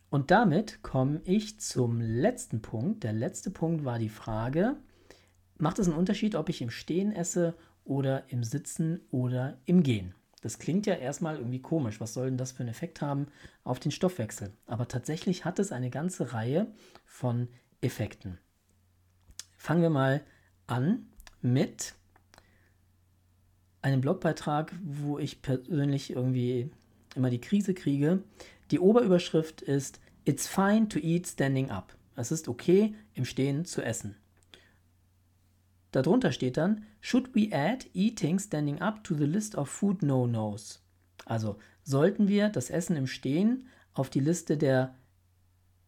Und 0.10 0.30
damit 0.30 0.84
komme 0.84 1.22
ich 1.24 1.60
zum 1.62 2.02
letzten 2.02 2.62
Punkt. 2.62 3.06
Der 3.06 3.14
letzte 3.14 3.50
Punkt 3.50 3.86
war 3.86 3.98
die 3.98 4.10
Frage, 4.10 4.76
macht 5.58 5.80
es 5.80 5.88
einen 5.88 5.98
Unterschied, 5.98 6.36
ob 6.36 6.50
ich 6.50 6.62
im 6.62 6.70
Stehen 6.70 7.14
esse 7.14 7.56
oder 7.86 8.30
im 8.30 8.44
Sitzen 8.44 9.00
oder 9.10 9.58
im 9.66 9.84
Gehen? 9.84 10.14
Das 10.42 10.60
klingt 10.60 10.86
ja 10.86 10.96
erstmal 10.96 11.38
irgendwie 11.38 11.62
komisch. 11.62 12.02
Was 12.02 12.14
soll 12.14 12.26
denn 12.26 12.38
das 12.38 12.52
für 12.52 12.62
einen 12.62 12.70
Effekt 12.70 13.02
haben 13.02 13.28
auf 13.64 13.80
den 13.80 13.92
Stoffwechsel? 13.92 14.52
Aber 14.66 14.88
tatsächlich 14.88 15.46
hat 15.46 15.60
es 15.60 15.72
eine 15.72 15.90
ganze 15.90 16.34
Reihe 16.34 16.68
von 17.06 17.48
Effekten. 17.82 18.38
Fangen 19.58 19.82
wir 19.82 19.89
mal 19.89 20.24
an 20.67 21.08
mit 21.41 21.96
einem 23.82 24.02
Blogbeitrag, 24.02 24.74
wo 24.84 25.20
ich 25.20 25.41
persönlich 25.41 26.12
irgendwie 26.12 26.70
immer 27.15 27.30
die 27.30 27.41
Krise 27.41 27.74
kriege. 27.74 28.24
Die 28.70 28.80
Oberüberschrift 28.80 29.62
ist 29.62 30.00
It's 30.24 30.48
fine 30.48 30.88
to 30.88 31.00
eat 31.00 31.28
standing 31.28 31.72
up. 31.72 31.96
Es 32.15 32.32
ist 32.32 32.48
okay, 32.48 32.94
im 33.13 33.26
Stehen 33.26 33.65
zu 33.65 33.82
essen. 33.82 34.15
Darunter 35.91 36.32
steht 36.32 36.58
dann, 36.58 36.86
should 37.02 37.36
we 37.36 37.50
add 37.52 37.89
eating 37.94 38.39
standing 38.39 38.80
up 38.80 39.04
to 39.04 39.15
the 39.15 39.26
list 39.26 39.56
of 39.56 39.70
food 39.70 40.04
no-nos? 40.04 40.82
Also 41.26 41.58
sollten 41.84 42.28
wir 42.28 42.50
das 42.50 42.70
Essen 42.70 42.96
im 42.96 43.08
Stehen 43.08 43.67
auf 43.94 44.10
die 44.10 44.20
Liste 44.20 44.58
der, 44.58 44.96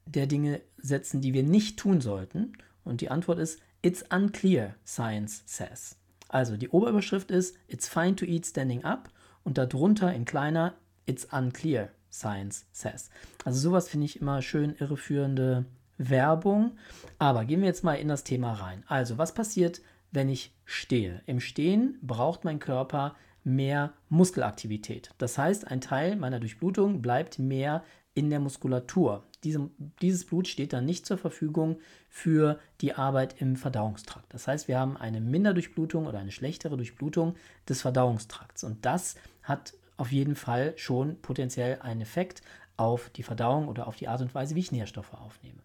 der 0.05 0.27
Dinge 0.27 0.61
setzen, 0.77 1.21
die 1.21 1.33
wir 1.33 1.43
nicht 1.43 1.77
tun 1.79 2.01
sollten? 2.01 2.53
Und 2.83 3.01
die 3.01 3.09
Antwort 3.09 3.39
ist, 3.39 3.59
it's 3.81 4.03
unclear, 4.13 4.75
science 4.85 5.43
says. 5.45 5.97
Also 6.29 6.57
die 6.57 6.69
Oberüberschrift 6.69 7.31
ist, 7.31 7.55
it's 7.67 7.87
fine 7.87 8.15
to 8.15 8.25
eat 8.25 8.45
standing 8.45 8.83
up 8.83 9.09
und 9.43 9.57
darunter 9.57 10.13
in 10.13 10.25
kleiner, 10.25 10.73
it's 11.05 11.25
unclear, 11.25 11.89
science 12.11 12.65
says. 12.71 13.09
Also 13.45 13.59
sowas 13.59 13.89
finde 13.89 14.05
ich 14.05 14.19
immer 14.19 14.41
schön 14.41 14.75
irreführende 14.75 15.65
Werbung. 15.97 16.77
Aber 17.19 17.45
gehen 17.45 17.61
wir 17.61 17.67
jetzt 17.67 17.83
mal 17.83 17.95
in 17.95 18.07
das 18.07 18.23
Thema 18.23 18.53
rein. 18.53 18.83
Also 18.87 19.17
was 19.17 19.33
passiert, 19.33 19.81
wenn 20.11 20.29
ich 20.29 20.53
stehe? 20.65 21.21
Im 21.25 21.39
Stehen 21.39 21.97
braucht 22.01 22.43
mein 22.43 22.59
Körper 22.59 23.15
mehr 23.43 23.93
Muskelaktivität. 24.09 25.09
Das 25.17 25.37
heißt, 25.37 25.67
ein 25.67 25.81
Teil 25.81 26.15
meiner 26.15 26.39
Durchblutung 26.39 27.01
bleibt 27.01 27.39
mehr 27.39 27.83
in 28.13 28.29
der 28.29 28.39
Muskulatur. 28.39 29.23
Diese, 29.43 29.69
dieses 30.01 30.25
Blut 30.25 30.47
steht 30.47 30.73
dann 30.73 30.85
nicht 30.85 31.05
zur 31.05 31.17
Verfügung 31.17 31.79
für 32.09 32.59
die 32.81 32.93
Arbeit 32.93 33.41
im 33.41 33.55
Verdauungstrakt. 33.55 34.33
Das 34.33 34.47
heißt, 34.47 34.67
wir 34.67 34.79
haben 34.79 34.97
eine 34.97 35.21
Minderdurchblutung 35.21 36.07
oder 36.07 36.19
eine 36.19 36.31
schlechtere 36.31 36.77
Durchblutung 36.77 37.35
des 37.67 37.81
Verdauungstrakts. 37.81 38.63
Und 38.63 38.85
das 38.85 39.15
hat 39.43 39.73
auf 39.97 40.11
jeden 40.11 40.35
Fall 40.35 40.73
schon 40.77 41.21
potenziell 41.21 41.79
einen 41.81 42.01
Effekt 42.01 42.41
auf 42.77 43.09
die 43.09 43.23
Verdauung 43.23 43.67
oder 43.67 43.87
auf 43.87 43.95
die 43.95 44.07
Art 44.07 44.21
und 44.21 44.33
Weise, 44.33 44.55
wie 44.55 44.59
ich 44.59 44.71
Nährstoffe 44.71 45.13
aufnehme. 45.13 45.59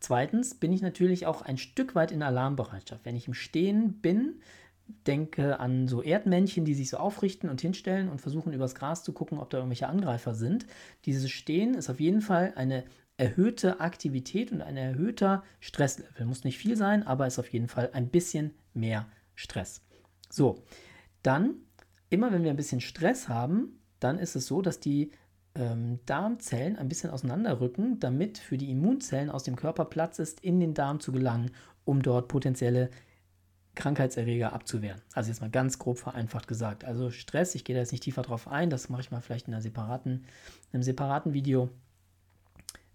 Zweitens 0.00 0.54
bin 0.54 0.72
ich 0.72 0.82
natürlich 0.82 1.26
auch 1.26 1.42
ein 1.42 1.58
Stück 1.58 1.94
weit 1.94 2.12
in 2.12 2.22
Alarmbereitschaft. 2.22 3.04
Wenn 3.04 3.16
ich 3.16 3.26
im 3.26 3.34
Stehen 3.34 4.00
bin, 4.00 4.40
denke 5.06 5.58
an 5.58 5.88
so 5.88 6.02
Erdmännchen, 6.02 6.64
die 6.64 6.74
sich 6.74 6.90
so 6.90 6.98
aufrichten 6.98 7.50
und 7.50 7.60
hinstellen 7.60 8.08
und 8.08 8.20
versuchen 8.20 8.52
übers 8.52 8.74
Gras 8.74 9.02
zu 9.02 9.12
gucken, 9.12 9.38
ob 9.38 9.50
da 9.50 9.58
irgendwelche 9.58 9.88
Angreifer 9.88 10.34
sind. 10.34 10.66
Dieses 11.04 11.30
Stehen 11.30 11.74
ist 11.74 11.90
auf 11.90 12.00
jeden 12.00 12.20
Fall 12.20 12.52
eine 12.56 12.84
erhöhte 13.16 13.80
Aktivität 13.80 14.52
und 14.52 14.60
ein 14.60 14.76
erhöhter 14.76 15.42
Stresslevel. 15.60 16.26
Muss 16.26 16.44
nicht 16.44 16.58
viel 16.58 16.76
sein, 16.76 17.02
aber 17.02 17.26
ist 17.26 17.38
auf 17.38 17.52
jeden 17.52 17.68
Fall 17.68 17.90
ein 17.92 18.08
bisschen 18.08 18.54
mehr 18.74 19.06
Stress. 19.34 19.82
So, 20.28 20.64
dann 21.22 21.56
immer 22.10 22.32
wenn 22.32 22.44
wir 22.44 22.50
ein 22.50 22.56
bisschen 22.56 22.80
Stress 22.80 23.28
haben, 23.28 23.80
dann 24.00 24.18
ist 24.18 24.36
es 24.36 24.46
so, 24.46 24.62
dass 24.62 24.80
die 24.80 25.12
ähm, 25.54 26.00
Darmzellen 26.06 26.76
ein 26.76 26.88
bisschen 26.88 27.10
auseinanderrücken, 27.10 27.98
damit 27.98 28.38
für 28.38 28.58
die 28.58 28.70
Immunzellen 28.70 29.30
aus 29.30 29.42
dem 29.42 29.56
Körper 29.56 29.86
Platz 29.86 30.18
ist, 30.18 30.40
in 30.40 30.60
den 30.60 30.74
Darm 30.74 31.00
zu 31.00 31.12
gelangen, 31.12 31.50
um 31.84 32.02
dort 32.02 32.28
potenzielle 32.28 32.90
Krankheitserreger 33.74 34.52
abzuwehren. 34.52 35.02
Also 35.12 35.28
jetzt 35.30 35.40
mal 35.40 35.50
ganz 35.50 35.78
grob 35.78 35.98
vereinfacht 35.98 36.48
gesagt. 36.48 36.84
Also 36.84 37.10
Stress, 37.10 37.54
ich 37.54 37.64
gehe 37.64 37.74
da 37.74 37.80
jetzt 37.80 37.92
nicht 37.92 38.04
tiefer 38.04 38.22
drauf 38.22 38.48
ein, 38.48 38.70
das 38.70 38.88
mache 38.88 39.02
ich 39.02 39.10
mal 39.10 39.20
vielleicht 39.20 39.48
in 39.48 39.54
einer 39.54 39.62
separaten, 39.62 40.24
einem 40.72 40.82
separaten 40.82 41.34
Video, 41.34 41.70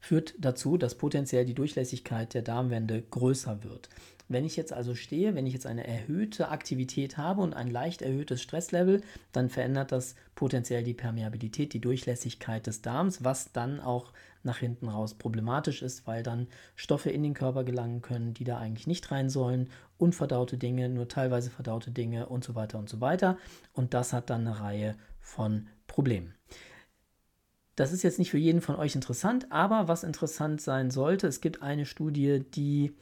führt 0.01 0.33
dazu, 0.39 0.77
dass 0.77 0.95
potenziell 0.95 1.45
die 1.45 1.53
Durchlässigkeit 1.53 2.33
der 2.33 2.41
Darmwände 2.41 3.03
größer 3.03 3.63
wird. 3.63 3.89
Wenn 4.27 4.45
ich 4.45 4.55
jetzt 4.55 4.73
also 4.73 4.95
stehe, 4.95 5.35
wenn 5.35 5.45
ich 5.45 5.53
jetzt 5.53 5.65
eine 5.65 5.85
erhöhte 5.85 6.49
Aktivität 6.49 7.17
habe 7.17 7.41
und 7.41 7.53
ein 7.53 7.69
leicht 7.69 8.01
erhöhtes 8.01 8.41
Stresslevel, 8.41 9.01
dann 9.33 9.49
verändert 9.49 9.91
das 9.91 10.15
potenziell 10.35 10.83
die 10.83 10.93
Permeabilität, 10.93 11.73
die 11.73 11.81
Durchlässigkeit 11.81 12.65
des 12.65 12.81
Darms, 12.81 13.23
was 13.23 13.51
dann 13.51 13.79
auch 13.79 14.13
nach 14.43 14.57
hinten 14.57 14.87
raus 14.87 15.13
problematisch 15.15 15.81
ist, 15.81 16.07
weil 16.07 16.23
dann 16.23 16.47
Stoffe 16.75 17.09
in 17.09 17.23
den 17.23 17.33
Körper 17.33 17.63
gelangen 17.63 18.01
können, 18.01 18.33
die 18.33 18.45
da 18.45 18.57
eigentlich 18.57 18.87
nicht 18.87 19.11
rein 19.11 19.29
sollen, 19.29 19.69
unverdaute 19.97 20.57
Dinge, 20.57 20.89
nur 20.89 21.07
teilweise 21.09 21.49
verdaute 21.49 21.91
Dinge 21.91 22.27
und 22.27 22.43
so 22.43 22.55
weiter 22.55 22.79
und 22.79 22.89
so 22.89 23.01
weiter. 23.01 23.37
Und 23.73 23.93
das 23.93 24.13
hat 24.13 24.29
dann 24.29 24.47
eine 24.47 24.59
Reihe 24.61 24.95
von 25.19 25.67
Problemen. 25.87 26.33
Das 27.81 27.93
ist 27.93 28.03
jetzt 28.03 28.19
nicht 28.19 28.29
für 28.29 28.37
jeden 28.37 28.61
von 28.61 28.75
euch 28.75 28.93
interessant, 28.93 29.51
aber 29.51 29.87
was 29.87 30.03
interessant 30.03 30.61
sein 30.61 30.91
sollte, 30.91 31.25
es 31.25 31.41
gibt 31.41 31.63
eine 31.63 31.87
Studie, 31.87 32.43
die 32.53 32.93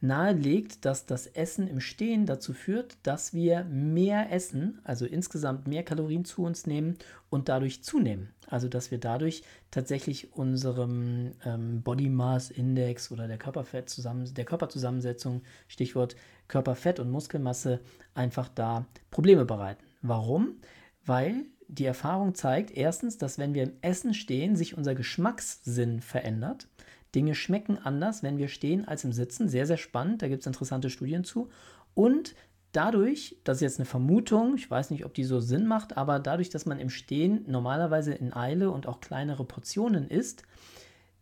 nahelegt, 0.00 0.84
dass 0.84 1.06
das 1.06 1.26
Essen 1.26 1.66
im 1.66 1.80
Stehen 1.80 2.24
dazu 2.24 2.52
führt, 2.52 2.98
dass 3.02 3.34
wir 3.34 3.64
mehr 3.64 4.30
essen, 4.30 4.78
also 4.84 5.06
insgesamt 5.06 5.66
mehr 5.66 5.82
Kalorien 5.82 6.24
zu 6.24 6.44
uns 6.44 6.68
nehmen 6.68 6.98
und 7.30 7.48
dadurch 7.48 7.82
zunehmen. 7.82 8.32
Also 8.46 8.68
dass 8.68 8.92
wir 8.92 8.98
dadurch 8.98 9.42
tatsächlich 9.72 10.32
unserem 10.34 11.32
ähm, 11.44 11.82
Body 11.82 12.08
Mass 12.08 12.52
Index 12.52 13.10
oder 13.10 13.26
der 13.26 13.38
Körperfett 13.38 13.90
zusammen, 13.90 14.32
der 14.32 14.44
Körperzusammensetzung, 14.44 15.42
Stichwort 15.66 16.14
Körperfett 16.46 17.00
und 17.00 17.10
Muskelmasse, 17.10 17.80
einfach 18.14 18.48
da 18.48 18.86
Probleme 19.10 19.44
bereiten. 19.44 19.82
Warum? 20.00 20.60
Weil 21.04 21.46
die 21.68 21.84
Erfahrung 21.84 22.34
zeigt 22.34 22.70
erstens, 22.70 23.18
dass 23.18 23.38
wenn 23.38 23.54
wir 23.54 23.62
im 23.62 23.72
Essen 23.82 24.14
stehen, 24.14 24.56
sich 24.56 24.76
unser 24.76 24.94
Geschmackssinn 24.94 26.00
verändert. 26.00 26.66
Dinge 27.14 27.34
schmecken 27.34 27.78
anders, 27.78 28.22
wenn 28.22 28.38
wir 28.38 28.48
stehen, 28.48 28.86
als 28.86 29.04
im 29.04 29.12
Sitzen. 29.12 29.48
Sehr, 29.48 29.66
sehr 29.66 29.76
spannend. 29.76 30.22
Da 30.22 30.28
gibt 30.28 30.40
es 30.40 30.46
interessante 30.46 30.90
Studien 30.90 31.24
zu. 31.24 31.48
Und 31.94 32.34
dadurch, 32.72 33.36
das 33.44 33.58
ist 33.58 33.62
jetzt 33.62 33.78
eine 33.78 33.86
Vermutung, 33.86 34.56
ich 34.56 34.70
weiß 34.70 34.90
nicht, 34.90 35.04
ob 35.04 35.14
die 35.14 35.24
so 35.24 35.40
Sinn 35.40 35.66
macht, 35.66 35.96
aber 35.96 36.18
dadurch, 36.18 36.50
dass 36.50 36.66
man 36.66 36.78
im 36.78 36.90
Stehen 36.90 37.44
normalerweise 37.46 38.14
in 38.14 38.32
Eile 38.32 38.70
und 38.70 38.86
auch 38.86 39.00
kleinere 39.00 39.44
Portionen 39.44 40.08
isst, 40.08 40.42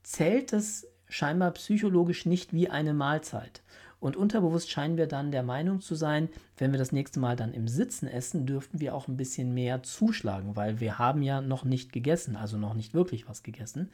zählt 0.03 0.53
es 0.53 0.87
scheinbar 1.09 1.53
psychologisch 1.53 2.27
nicht 2.27 2.53
wie 2.53 2.69
eine 2.69 2.95
Mahlzeit. 2.95 3.63
Und 3.99 4.17
unterbewusst 4.17 4.71
scheinen 4.71 4.97
wir 4.97 5.07
dann 5.07 5.33
der 5.33 5.43
Meinung 5.43 5.81
zu 5.81 5.95
sein, 5.95 6.29
wenn 6.59 6.73
wir 6.73 6.79
das 6.79 6.93
nächste 6.93 7.19
Mal 7.19 7.35
dann 7.35 7.55
im 7.55 7.67
Sitzen 7.67 8.07
essen, 8.07 8.47
dürften 8.47 8.81
wir 8.81 8.95
auch 8.95 9.09
ein 9.09 9.17
bisschen 9.17 9.55
mehr 9.55 9.83
zuschlagen, 9.83 10.55
weil 10.55 10.81
wir 10.81 10.99
haben 10.99 11.23
ja 11.23 11.41
noch 11.41 11.65
nicht 11.65 11.93
gegessen, 11.93 12.37
also 12.37 12.59
noch 12.59 12.75
nicht 12.75 12.95
wirklich 12.95 13.29
was 13.29 13.43
gegessen, 13.43 13.91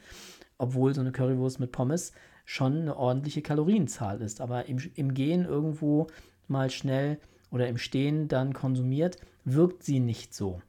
obwohl 0.57 0.93
so 0.93 1.01
eine 1.01 1.11
Currywurst 1.11 1.59
mit 1.59 1.71
Pommes 1.71 2.11
schon 2.45 2.81
eine 2.81 2.97
ordentliche 2.97 3.41
Kalorienzahl 3.41 4.21
ist. 4.21 4.41
Aber 4.41 4.65
im, 4.65 4.77
im 4.95 5.13
Gehen 5.13 5.45
irgendwo 5.45 6.07
mal 6.47 6.69
schnell 6.69 7.17
oder 7.51 7.67
im 7.67 7.77
Stehen 7.77 8.27
dann 8.27 8.53
konsumiert, 8.53 9.17
wirkt 9.45 9.83
sie 9.83 9.99
nicht 9.99 10.33
so. 10.33 10.61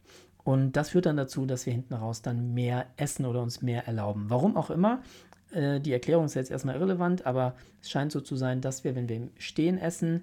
Und 0.44 0.72
das 0.72 0.90
führt 0.90 1.06
dann 1.06 1.16
dazu, 1.16 1.46
dass 1.46 1.64
wir 1.64 1.72
hinten 1.72 1.94
raus 1.94 2.20
dann 2.20 2.52
mehr 2.52 2.86
essen 2.96 3.24
oder 3.24 3.42
uns 3.42 3.62
mehr 3.62 3.86
erlauben. 3.86 4.26
Warum 4.28 4.56
auch 4.56 4.70
immer, 4.70 5.02
äh, 5.54 5.80
die 5.80 5.92
Erklärung 5.92 6.26
ist 6.26 6.34
jetzt 6.34 6.50
erstmal 6.50 6.76
irrelevant, 6.76 7.26
aber 7.26 7.54
es 7.80 7.90
scheint 7.90 8.12
so 8.12 8.20
zu 8.20 8.36
sein, 8.36 8.60
dass 8.60 8.84
wir, 8.84 8.94
wenn 8.94 9.08
wir 9.08 9.16
im 9.16 9.30
Stehen 9.38 9.78
essen, 9.78 10.22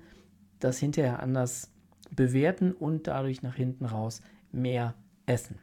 das 0.60 0.78
hinterher 0.78 1.22
anders 1.22 1.72
bewerten 2.16 2.72
und 2.74 3.08
dadurch 3.08 3.42
nach 3.42 3.56
hinten 3.56 3.86
raus 3.86 4.22
mehr 4.52 4.94
essen. 5.26 5.58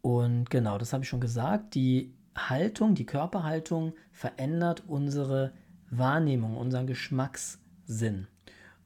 Und 0.00 0.50
genau, 0.50 0.76
das 0.76 0.92
habe 0.92 1.02
ich 1.04 1.08
schon 1.08 1.20
gesagt, 1.20 1.74
die 1.74 2.14
Haltung, 2.36 2.94
die 2.94 3.06
Körperhaltung 3.06 3.94
verändert 4.12 4.82
unsere 4.86 5.52
Wahrnehmung, 5.90 6.56
unseren 6.56 6.86
Geschmackssinn. 6.86 8.26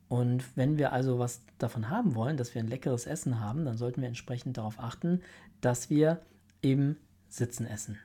Und 0.09 0.57
wenn 0.57 0.79
wir 0.79 0.93
also 0.93 1.19
was 1.19 1.43
davon 1.59 1.91
haben 1.91 2.15
wollen, 2.15 2.37
dass 2.37 2.55
wir 2.55 2.63
ein 2.63 2.69
leckeres 2.69 3.07
Essen 3.07 3.41
haben, 3.41 3.65
dann 3.65 3.77
sollten 3.77 4.01
wir 4.01 4.09
entsprechend 4.09 4.57
darauf 4.59 4.79
achten, 4.79 5.21
dass 5.61 5.91
wir 5.91 6.21
im 6.61 6.97
Sitzen 7.29 7.67
essen. 7.67 7.99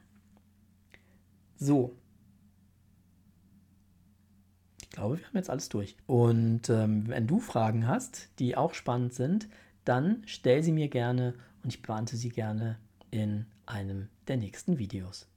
So. 1.55 1.95
Ich 4.81 4.89
glaube, 4.89 5.17
wir 5.19 5.27
haben 5.27 5.37
jetzt 5.37 5.49
alles 5.49 5.69
durch. 5.69 5.95
Und 6.05 6.69
ähm, 6.69 7.07
wenn 7.07 7.25
du 7.25 7.39
Fragen 7.39 7.87
hast, 7.87 8.29
die 8.39 8.55
auch 8.55 8.73
spannend 8.73 9.13
sind, 9.13 9.47
dann 9.85 10.23
stell 10.25 10.61
sie 10.63 10.71
mir 10.71 10.87
gerne 10.87 11.33
und 11.63 11.73
ich 11.73 11.81
beantworte 11.81 12.17
sie 12.17 12.29
gerne 12.29 12.77
in 13.11 13.45
einem 13.65 14.09
der 14.27 14.37
nächsten 14.37 14.77
Videos. 14.77 15.27